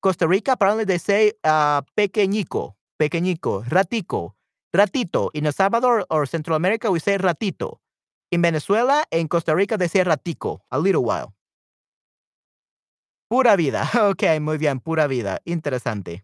[0.06, 4.36] Costa Rica, apparently they say uh, pequeñico, pequeñico, ratico,
[4.72, 5.32] ratito.
[5.34, 7.82] In El Salvador or Central America, we say ratito.
[8.30, 11.34] In Venezuela and Costa Rica, they say ratico, a little while.
[13.28, 13.90] Pura vida.
[14.12, 15.40] Ok, muy bien, pura vida.
[15.44, 16.24] Interesante.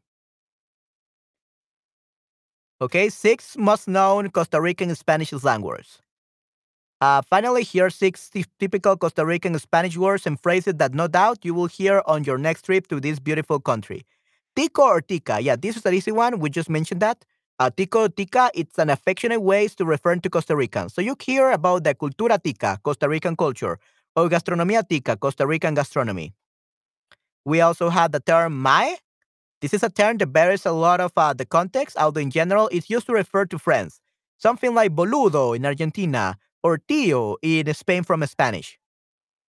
[2.79, 6.03] Okay, six most known Costa Rican Spanish words.
[7.01, 8.29] Uh, finally, here are six
[8.59, 12.37] typical Costa Rican Spanish words and phrases that no doubt you will hear on your
[12.37, 14.05] next trip to this beautiful country.
[14.55, 15.39] Tico or tica.
[15.41, 16.39] Yeah, this is an easy one.
[16.39, 17.25] We just mentioned that.
[17.57, 20.93] Uh, tico tica, it's an affectionate way to refer to Costa Ricans.
[20.93, 23.79] So you hear about the cultura tica, Costa Rican culture,
[24.15, 26.33] or gastronomia tica, Costa Rican gastronomy.
[27.45, 28.97] We also have the term mae,
[29.61, 32.69] this is a term that varies a lot of uh, the context, although in general
[32.71, 33.99] it's used to refer to friends.
[34.37, 38.79] Something like boludo in Argentina or tío in Spain from Spanish.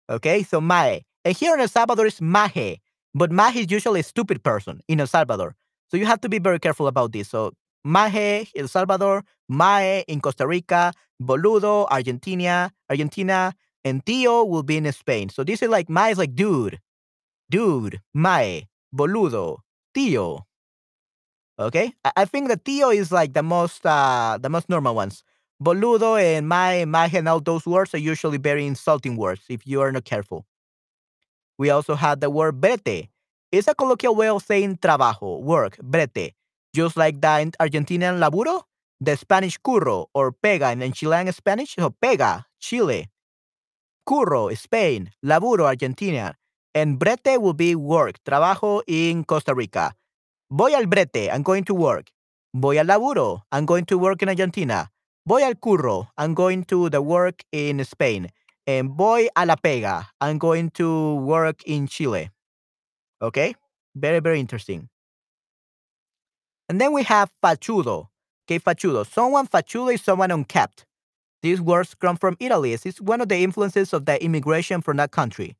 [0.09, 1.05] Okay, so mae.
[1.23, 2.79] And here in El Salvador is maje,
[3.13, 5.55] but maje is usually a stupid person in El Salvador.
[5.89, 7.29] So you have to be very careful about this.
[7.29, 7.53] So
[7.83, 13.53] maje, El Salvador, mae in Costa Rica, boludo, Argentina, Argentina,
[13.83, 15.29] and tío will be in Spain.
[15.29, 16.79] So this is like mae is like dude,
[17.49, 19.59] dude, mae, boludo,
[19.95, 20.41] tío.
[21.57, 25.23] Okay, I, I think the tío is like the most uh the most normal ones.
[25.63, 29.81] Boludo and my, my, and all those words are usually very insulting words if you
[29.81, 30.45] are not careful.
[31.57, 33.09] We also had the word brete.
[33.51, 36.33] It's a colloquial way of saying trabajo, work, brete.
[36.73, 38.63] Just like the Argentinian laburo,
[38.99, 43.07] the Spanish curro or pega in Chilean Spanish, so pega, Chile.
[44.07, 45.09] Curro, Spain.
[45.23, 46.35] Laburo, Argentina.
[46.73, 49.93] And brete will be work, trabajo in Costa Rica.
[50.51, 52.11] Voy al brete, I'm going to work.
[52.53, 54.91] Voy al laburo, I'm going to work in Argentina.
[55.27, 58.29] Voy al curro, I'm going to the work in Spain.
[58.67, 62.29] And voy a la pega, I'm going to work in Chile.
[63.21, 63.55] Okay?
[63.95, 64.89] Very, very interesting.
[66.69, 68.07] And then we have fachudo.
[68.47, 69.05] Okay, fachudo.
[69.05, 70.85] Someone fachudo is someone unkept.
[71.41, 72.73] These words come from Italy.
[72.73, 75.55] It's one of the influences of the immigration from that country.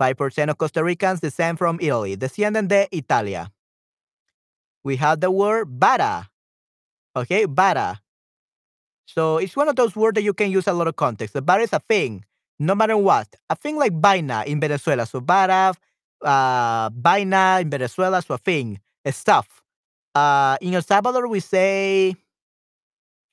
[0.00, 3.50] 5% of Costa Ricans descend from Italy, descienden de Italia.
[4.82, 6.30] We have the word vara.
[7.14, 8.00] Okay, vara.
[9.14, 11.34] So it's one of those words that you can use a lot of context.
[11.34, 12.24] The vara is a thing,
[12.58, 13.26] no matter what.
[13.48, 15.04] A thing like vaina in Venezuela.
[15.06, 15.74] So vara,
[16.22, 19.62] uh, vaina in Venezuela, so a thing, a stuff.
[20.14, 22.14] Uh, in El Salvador, we say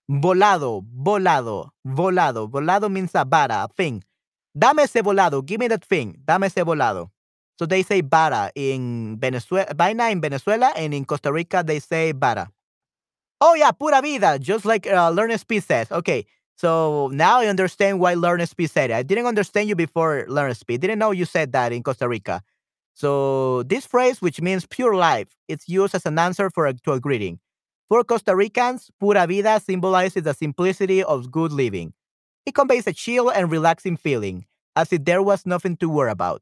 [0.09, 2.49] volado, volado, volado.
[2.49, 4.03] Volado means a vara, a thing.
[4.57, 5.45] Dame ese volado.
[5.45, 6.17] Give me that thing.
[6.25, 7.11] Dame ese volado.
[7.59, 12.13] So they say vara in Venezuela, vaina in Venezuela, and in Costa Rica they say
[12.13, 12.49] vara.
[13.40, 15.92] Oh yeah, pura vida, just like uh, Learn Speed says.
[15.92, 16.26] Okay,
[16.56, 18.96] so now I understand why Learn Speed said it.
[18.96, 20.82] I didn't understand you before Learn Speed.
[20.82, 22.42] Didn't know you said that in Costa Rica.
[22.96, 26.94] So this phrase, which means pure life, it's used as an answer for a, to
[26.94, 27.40] a greeting.
[27.90, 31.94] For Costa Ricans, pura vida symbolizes the simplicity of good living.
[32.46, 36.42] It conveys a chill and relaxing feeling, as if there was nothing to worry about.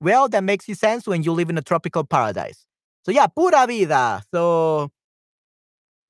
[0.00, 2.66] Well, that makes sense when you live in a tropical paradise.
[3.04, 4.22] So yeah, pura vida.
[4.32, 4.90] So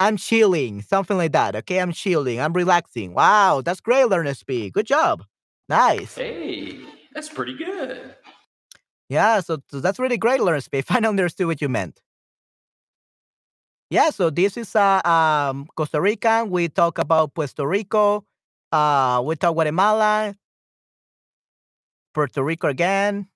[0.01, 1.55] I'm chilling, something like that.
[1.57, 3.14] Okay, I'm chilling, I'm relaxing.
[3.14, 4.72] Wow, that's great, LearnSP.
[4.72, 5.24] Good job.
[5.68, 6.16] Nice.
[6.16, 6.80] Hey,
[7.14, 8.14] that's pretty good.
[9.09, 10.70] Yeah, so, so that's really great, LearnSP.
[10.72, 12.01] If I understood what you meant.
[13.90, 16.51] Yeah, so this is uh, um, Costa Rican.
[16.51, 18.24] We talk about Puerto Rico.
[18.72, 20.34] Uh, we talk Guatemala,
[22.12, 23.28] Puerto Rico again.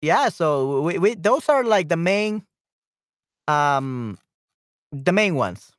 [0.00, 2.45] Yeah, so we, we those are like the main
[3.48, 4.18] um
[4.92, 5.72] the main ones.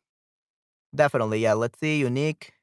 [0.95, 1.53] Definitely, yeah.
[1.53, 2.53] Let's see, unique.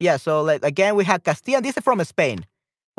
[0.00, 1.60] Yeah, so like again we have Castilla.
[1.60, 2.44] This is from Spain.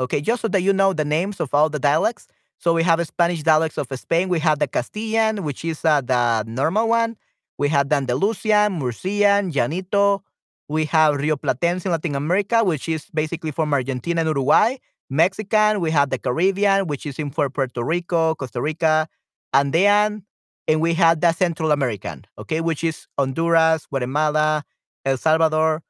[0.00, 2.26] Okay, just so that you know the names of all the dialects.
[2.58, 4.28] So we have Spanish dialects of Spain.
[4.28, 7.16] We have the Castilian, which is uh, the normal one.
[7.58, 10.20] We have the Andalusian, Murcian, Llanito.
[10.68, 14.76] We have Rioplatense in Latin America, which is basically from Argentina and Uruguay.
[15.10, 19.08] Mexican, we have the Caribbean, which is in for Puerto Rico, Costa Rica,
[19.52, 20.24] Andean,
[20.66, 24.64] and we have the Central American, okay, which is Honduras, Guatemala,
[25.04, 25.82] El Salvador.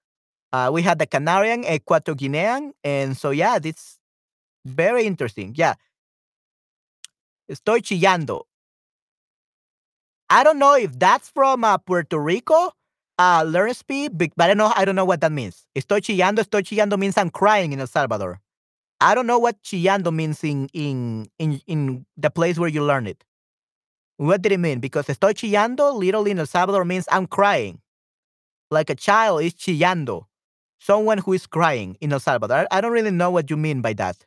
[0.52, 3.98] Uh, we had the Canarian, Equator Guinean, and so yeah, it's
[4.64, 5.54] very interesting.
[5.56, 5.74] Yeah,
[7.50, 8.42] estoy chillando.
[10.30, 12.72] I don't know if that's from uh, Puerto Rico,
[13.18, 14.72] uh, LearnSP, but I don't know.
[14.74, 15.66] I don't know what that means.
[15.76, 16.38] Estoy chillando.
[16.42, 18.40] Estoy chillando means I'm crying in El Salvador.
[19.05, 23.07] I don't know what chillando means in in in in the place where you learn
[23.07, 23.22] it.
[24.16, 24.80] What did it mean?
[24.80, 27.82] Because estoy chillando literally in El Salvador means I'm crying,
[28.70, 30.24] like a child is chillando,
[30.78, 32.66] someone who is crying in El Salvador.
[32.70, 34.24] I, don't really know what you mean by that.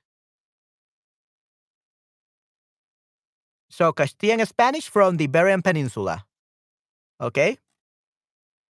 [3.72, 6.26] So Castilian Spanish from the Iberian Peninsula.
[7.20, 7.58] Okay.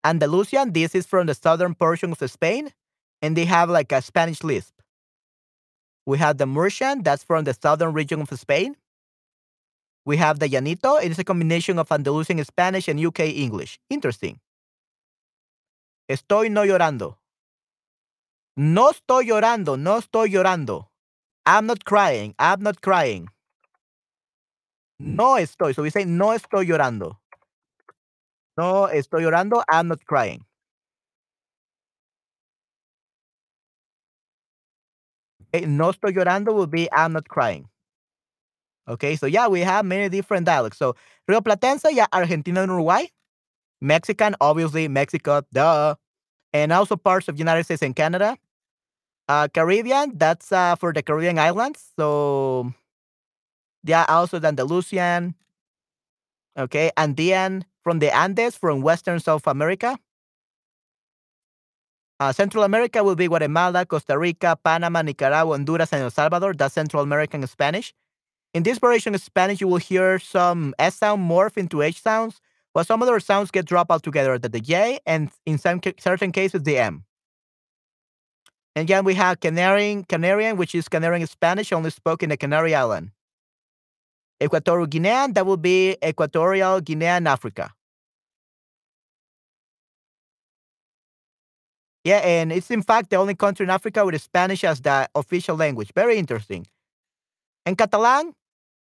[0.05, 2.72] Andalusian, this is from the southern portion of Spain,
[3.22, 4.76] and they have like a Spanish lisp.
[6.08, 8.78] We have the Murcian, that's from the southern region of Spain.
[10.05, 13.78] We have the Llanito, it is a combination of Andalusian Spanish and UK English.
[13.89, 14.39] Interesting.
[16.10, 17.18] Estoy no llorando.
[18.55, 20.88] No estoy llorando, no estoy llorando.
[21.45, 23.28] I'm not crying, I'm not crying.
[24.99, 25.76] No estoy.
[25.76, 27.20] So we say no estoy llorando.
[28.58, 29.62] No estoy llorando.
[29.70, 30.45] I'm not crying.
[35.54, 37.70] Okay, no estoy llorando will be I'm not crying.
[38.88, 40.78] Okay, so yeah, we have many different dialects.
[40.78, 40.95] So
[41.30, 43.06] Rioplatense, yeah, Argentina and Uruguay.
[43.82, 45.95] Mexican, obviously, Mexico, duh.
[46.54, 48.38] And also parts of the United States and Canada.
[49.28, 51.91] Uh, Caribbean, that's uh, for the Caribbean islands.
[51.98, 52.74] So
[53.84, 55.36] yeah, also the Andalusian.
[56.58, 60.00] Okay, Andean from the Andes, from Western South America.
[62.20, 66.53] Uh, Central America will be Guatemala, Costa Rica, Panama, Nicaragua, Honduras, and El Salvador.
[66.53, 67.93] That's Central American Spanish.
[68.53, 72.41] In this variation of Spanish, you will hear some S sound morph into H sounds,
[72.74, 76.63] while some other sounds get dropped altogether, the, the J, and in some certain cases,
[76.63, 77.03] the M.
[78.76, 82.74] And again, we have Canarian, Canarian, which is Canarian Spanish, only spoken in the Canary
[82.74, 83.11] Island.
[84.41, 87.74] Equatorial Guinea, that will be Equatorial Guinea in Africa.
[92.08, 95.58] Yeah, and it's in fact the only country in Africa with Spanish as the official
[95.58, 95.91] language.
[95.93, 96.66] Very interesting.
[97.66, 98.32] And Catalan,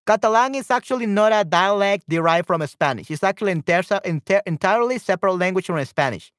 [0.05, 3.11] Catalan is actually not a dialect derived from Spanish.
[3.11, 6.31] It's actually inter- inter- entirely separate language from Spanish.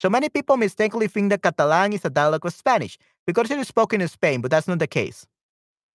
[0.00, 3.66] So many people mistakenly think that Catalan is a dialect of Spanish because it is
[3.66, 5.26] spoken in Spain, but that's not the case.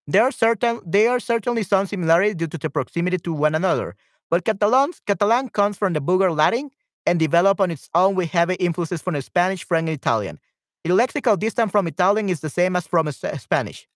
[0.06, 3.96] There are certain there are certainly some similarities due to the proximity to one another,
[4.28, 6.68] but Catalan Catalan comes from the Vulgar Latin
[7.06, 10.38] and developed on its own with heavy influences from Spanish, French, and Italian.
[10.84, 13.88] Its lexical distance from Italian is the same as from Spanish.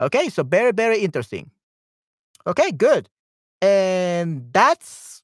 [0.00, 1.50] Okay, so very very interesting.
[2.46, 3.08] Okay, good,
[3.62, 5.22] and that's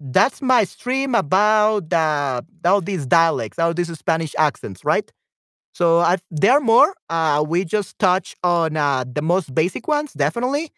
[0.00, 5.12] that's my stream about uh, all these dialects, all these Spanish accents, right?
[5.74, 6.94] So I, there are more.
[7.10, 10.72] Uh, we just touch on uh, the most basic ones, definitely.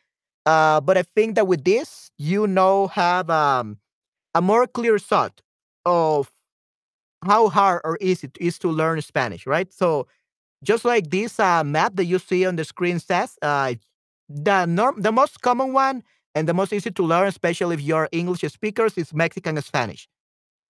[0.47, 3.79] Uh, but I think that with this, you know, have um,
[4.35, 5.41] a more clear thought
[5.85, 6.33] of
[7.25, 9.73] how hard or easy it is to learn Spanish, right?
[9.73, 10.07] So
[10.65, 13.75] just like this uh, map that you see on the screen says, uh,
[14.29, 16.03] the norm, the most common one
[16.35, 20.09] and the most easy to learn, especially if you're English speakers, is Mexican Spanish.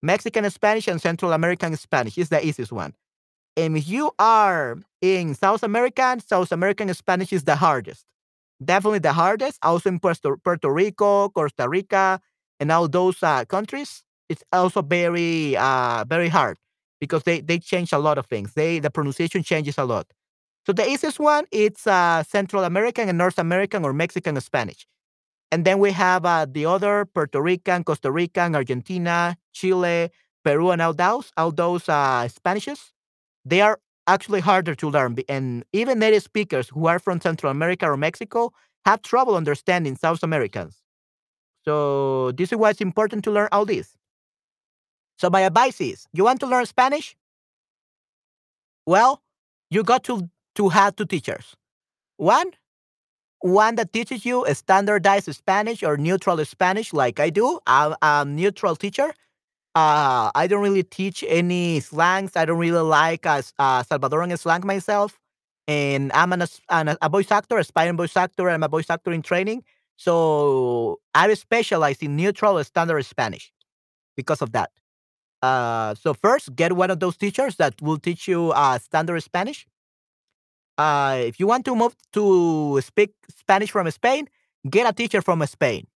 [0.03, 2.95] Mexican Spanish and Central American Spanish is the easiest one.
[3.57, 8.05] And if you are in South America, South American Spanish is the hardest.
[8.65, 9.59] Definitely the hardest.
[9.63, 12.21] Also in Puerto, Puerto Rico, Costa Rica,
[12.63, 16.59] and all those uh, countries, it's also very, uh, very hard
[17.01, 18.55] because they, they change a lot of things.
[18.55, 20.07] They the pronunciation changes a lot.
[20.67, 24.87] So the easiest one it's uh, Central American and North American or Mexican Spanish.
[25.51, 30.11] And then we have uh, the other Puerto Rican, Costa Rican, Argentina, Chile,
[30.45, 32.93] Peru, and all those, all those uh, Spanishes.
[33.45, 35.17] They are actually harder to learn.
[35.29, 38.53] And even native speakers who are from Central America or Mexico
[38.87, 40.82] have trouble understanding South Americans.
[41.65, 43.97] So this is why it's important to learn all this.
[45.19, 47.17] So my advice is, you want to learn Spanish?
[48.87, 49.23] Well,
[49.71, 51.57] you got to to have two teachers.
[52.17, 52.51] One,
[53.41, 57.59] one that teaches you standardized Spanish or neutral Spanish, like I do.
[57.67, 59.15] I'm a neutral teacher.
[59.75, 62.37] Uh, I don't really teach any slangs.
[62.37, 65.19] I don't really like a, a Salvadoran slang myself.
[65.67, 68.51] And I'm an, an, a voice actor, aspiring voice actor.
[68.51, 69.65] I'm a voice actor in training.
[70.03, 73.53] So I specialize in neutral standard Spanish
[74.17, 74.71] because of that.
[75.41, 79.65] Uh, so first, get one of those teachers that will teach you uh, standard Spanish.
[80.77, 84.27] Uh, if you want to move to speak Spanish from Spain,
[84.69, 85.87] get a teacher from Spain.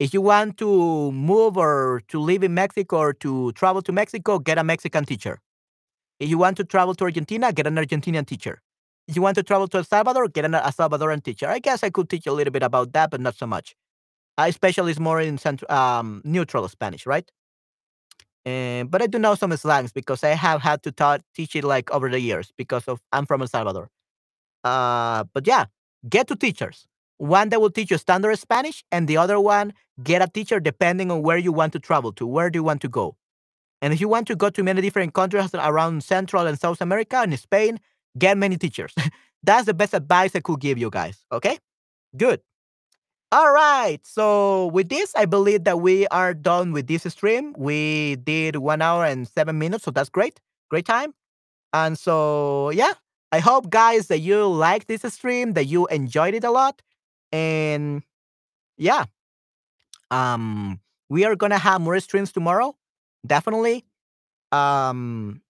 [0.00, 4.40] If you want to move or to live in Mexico or to travel to Mexico,
[4.40, 5.38] get a Mexican teacher.
[6.18, 8.62] If you want to travel to Argentina, get an Argentinian teacher.
[9.08, 11.48] You want to travel to El Salvador, get an, a Salvadoran teacher.
[11.48, 13.76] I guess I could teach you a little bit about that, but not so much.
[14.36, 17.30] I specialize more in central, um, neutral Spanish, right?
[18.44, 21.90] And, but I do know some slangs because I have had to teach it like
[21.90, 23.90] over the years because of I'm from El Salvador.
[24.62, 25.66] Uh, but yeah,
[26.08, 26.86] get two teachers.
[27.18, 31.10] One that will teach you standard Spanish, and the other one get a teacher depending
[31.10, 32.26] on where you want to travel to.
[32.26, 33.16] Where do you want to go?
[33.80, 37.18] And if you want to go to many different countries around Central and South America
[37.18, 37.78] and Spain,
[38.18, 38.94] get many teachers.
[39.42, 41.24] That's the best advice I could give you guys.
[41.32, 41.58] Okay?
[42.16, 42.40] Good.
[43.32, 43.98] All right.
[44.04, 47.54] So with this, I believe that we are done with this stream.
[47.58, 50.40] We did one hour and seven minutes, so that's great.
[50.70, 51.12] Great time.
[51.72, 52.94] And so yeah,
[53.32, 56.82] I hope guys that you like this stream, that you enjoyed it a lot.
[57.32, 58.02] And
[58.78, 59.04] yeah,
[60.10, 62.76] um, we are gonna have more streams tomorrow,
[63.26, 63.84] definitely.
[64.52, 65.42] Um,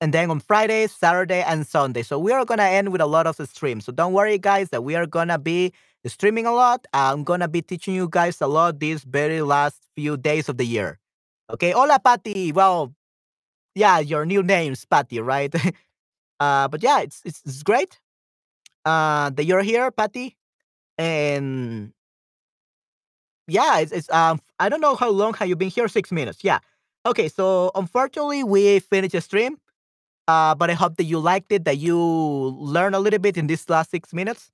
[0.00, 2.02] and then on Friday, Saturday, and Sunday.
[2.02, 3.84] So we are gonna end with a lot of streams.
[3.86, 5.72] So don't worry, guys, that we are gonna be
[6.06, 6.86] streaming a lot.
[6.92, 10.64] I'm gonna be teaching you guys a lot these very last few days of the
[10.66, 10.98] year.
[11.50, 12.52] Okay, hola, Patty.
[12.52, 12.94] Well,
[13.74, 15.54] yeah, your new name's Patty, right?
[16.40, 18.00] uh, but yeah, it's, it's it's great
[18.84, 20.36] uh that you're here, Patty,
[20.98, 21.92] and
[23.48, 25.88] yeah, it's, it's um I don't know how long have you been here?
[25.88, 26.42] Six minutes.
[26.42, 26.58] Yeah.
[27.04, 29.58] Okay, so unfortunately we finished the stream.
[30.28, 33.46] Uh, but I hope that you liked it, that you learned a little bit in
[33.46, 34.50] these last six minutes.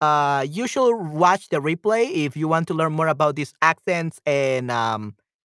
[0.00, 4.20] Uh, you should watch the replay if you want to learn more about these accents
[4.26, 5.14] and um,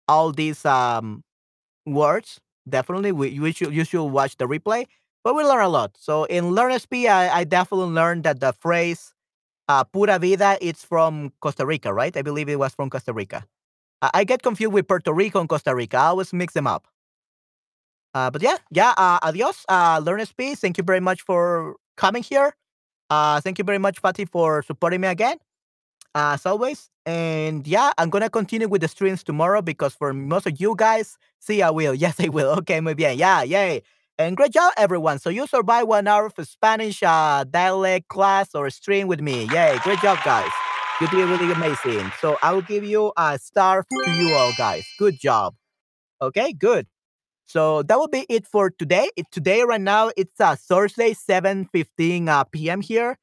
[0.09, 1.23] all these um,
[1.87, 2.41] words.
[2.69, 4.87] Definitely, we, you should you should watch the replay.
[5.25, 5.97] But we learn a lot.
[5.99, 9.13] So in LearnSP, I, I definitely learned that the phrase
[9.69, 12.17] uh, "pura vida" it's from Costa Rica, right?
[12.17, 13.45] I believe it was from Costa Rica.
[14.03, 15.99] I, I get confused with Puerto Rico and Costa Rica.
[15.99, 16.87] I always mix them up.
[18.17, 18.95] Uh, but yeah, yeah.
[18.97, 20.57] Uh, adios, uh, Learn SP.
[20.57, 22.57] Thank you very much for coming here.
[23.11, 25.37] Uh, thank you very much, Fatty, for supporting me again,
[26.15, 26.91] as always.
[27.05, 31.19] And yeah, I'm gonna continue with the streams tomorrow because for most of you guys,
[31.41, 31.95] see, I will.
[32.05, 32.51] Yes, I will.
[32.61, 33.19] Okay, muy bien.
[33.19, 33.83] Yeah, yay.
[34.19, 35.19] And great job, everyone.
[35.19, 39.47] So you survived one hour of Spanish uh, dialect class or stream with me.
[39.53, 40.51] Yay, great job, guys.
[41.03, 42.11] You did really amazing.
[42.21, 44.87] So I will give you a star to you all, guys.
[44.99, 45.55] Good job.
[46.23, 46.87] Okay, good.
[47.47, 49.11] So that will be it for today.
[49.17, 52.81] It, today, right now, it's uh, Thursday, 7 15 uh, p.m.
[52.81, 53.17] here.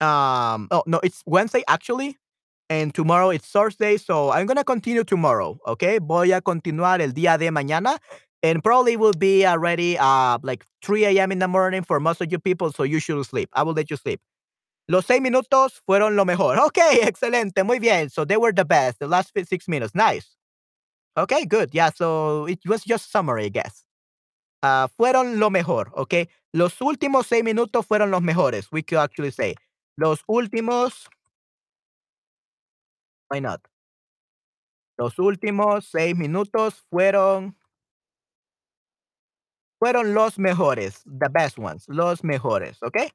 [0.00, 2.16] Um, oh, no, it's Wednesday actually.
[2.68, 3.96] And tomorrow it's Thursday.
[3.96, 5.58] So I'm going to continue tomorrow.
[5.66, 5.98] Okay.
[5.98, 7.98] Voy a continuar el día de mañana.
[8.42, 11.32] And probably will be already uh, like 3 a.m.
[11.32, 12.72] in the morning for most of you people.
[12.72, 13.48] So you should sleep.
[13.52, 14.20] I will let you sleep.
[14.88, 16.58] Los seis minutos fueron lo mejor.
[16.66, 18.08] Okay, excelente, muy bien.
[18.08, 19.00] So they were the best.
[19.00, 20.35] The last six minutes, nice.
[21.16, 21.70] Okay, good.
[21.72, 23.84] Yeah, so it was just summary, I guess.
[24.62, 26.28] Uh, fueron lo mejor, okay?
[26.52, 29.54] Los últimos seis minutos fueron los mejores, we could actually say.
[29.98, 31.06] Los últimos.
[33.30, 33.60] Why not?
[34.98, 37.54] Los últimos seis minutos fueron.
[39.78, 43.10] Fueron los mejores, the best ones, los mejores, okay?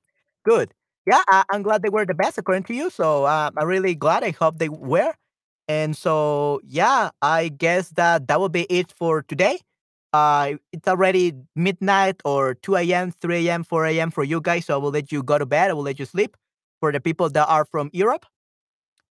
[0.45, 0.73] Good.
[1.07, 2.91] Yeah, I, I'm glad they were the best according to you.
[2.91, 4.23] So uh, I'm really glad.
[4.23, 5.13] I hope they were.
[5.71, 9.59] And so, yeah, I guess that that will be it for today.
[10.11, 14.11] Uh, it's already midnight or 2 a.m., 3 a.m., 4 a.m.
[14.11, 14.65] for you guys.
[14.65, 15.69] So I will let you go to bed.
[15.69, 16.35] I will let you sleep
[16.81, 18.25] for the people that are from Europe.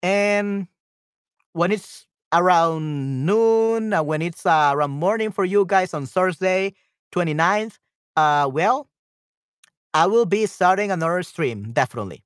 [0.02, 0.68] And
[1.54, 6.74] when it's around noon, uh, when it's uh, around morning for you guys on Thursday,
[7.12, 7.78] 29th,
[8.16, 8.90] uh, well,
[9.94, 12.24] I will be starting another stream, definitely.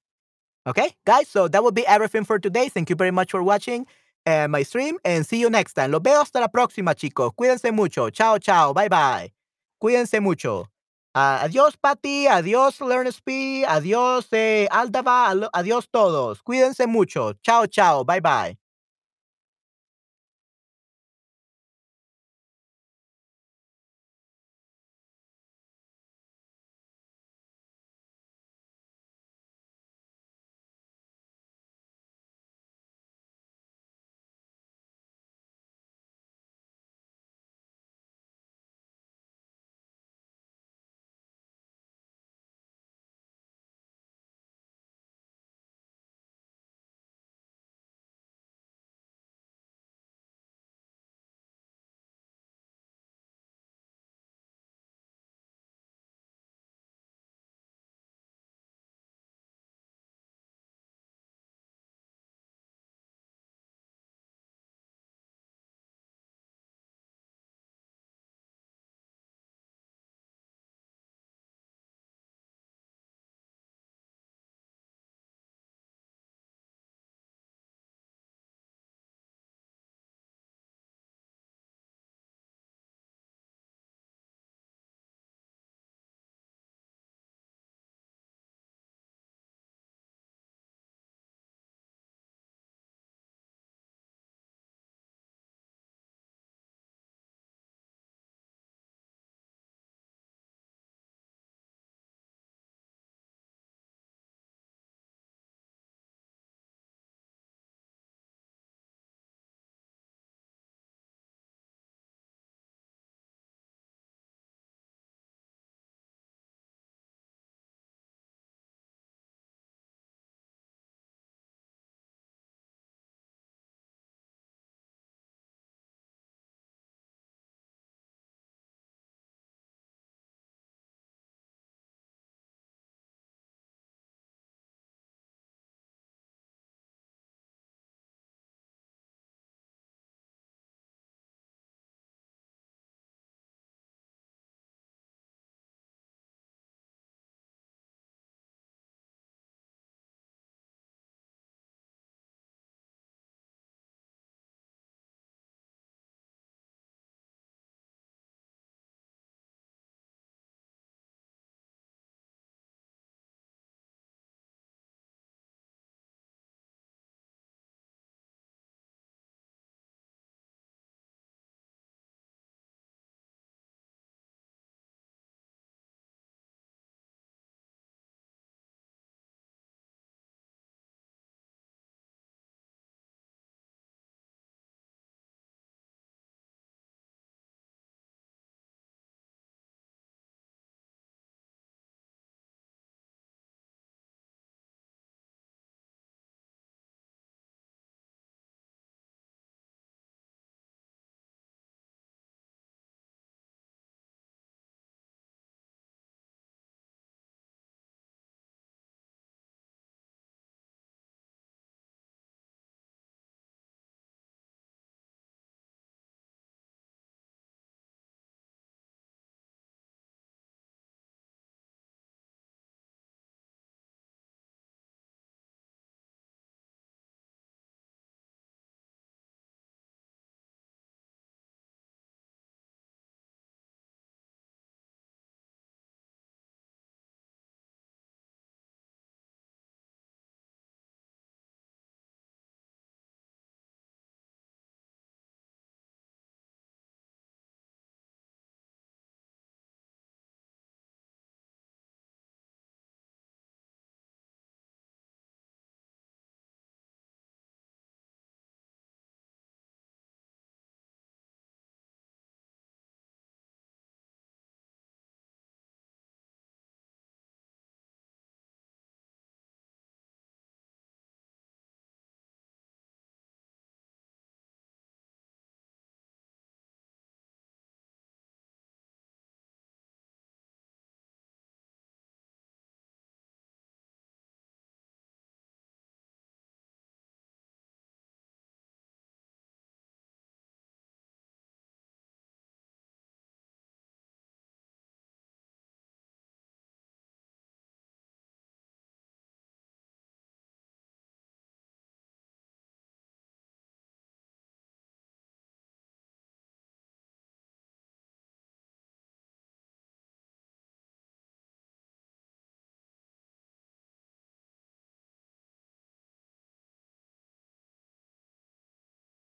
[0.67, 2.69] Okay, guys, so that will be everything for today.
[2.69, 3.87] Thank you very much for watching
[4.25, 5.91] uh, my stream and see you next time.
[5.91, 7.31] Los veo hasta la próxima, chicos.
[7.35, 8.09] Cuídense mucho.
[8.11, 8.73] Chao, chao.
[8.73, 9.33] Bye, bye.
[9.79, 10.67] Cuídense mucho.
[11.13, 12.27] Adiós, Patty.
[12.27, 13.65] Adiós, LearnSP.
[13.67, 15.33] Adiós, eh, Aldaba.
[15.53, 16.41] Adiós, todos.
[16.43, 17.33] Cuídense mucho.
[17.43, 18.03] Chao, chao.
[18.05, 18.60] Bye, bye.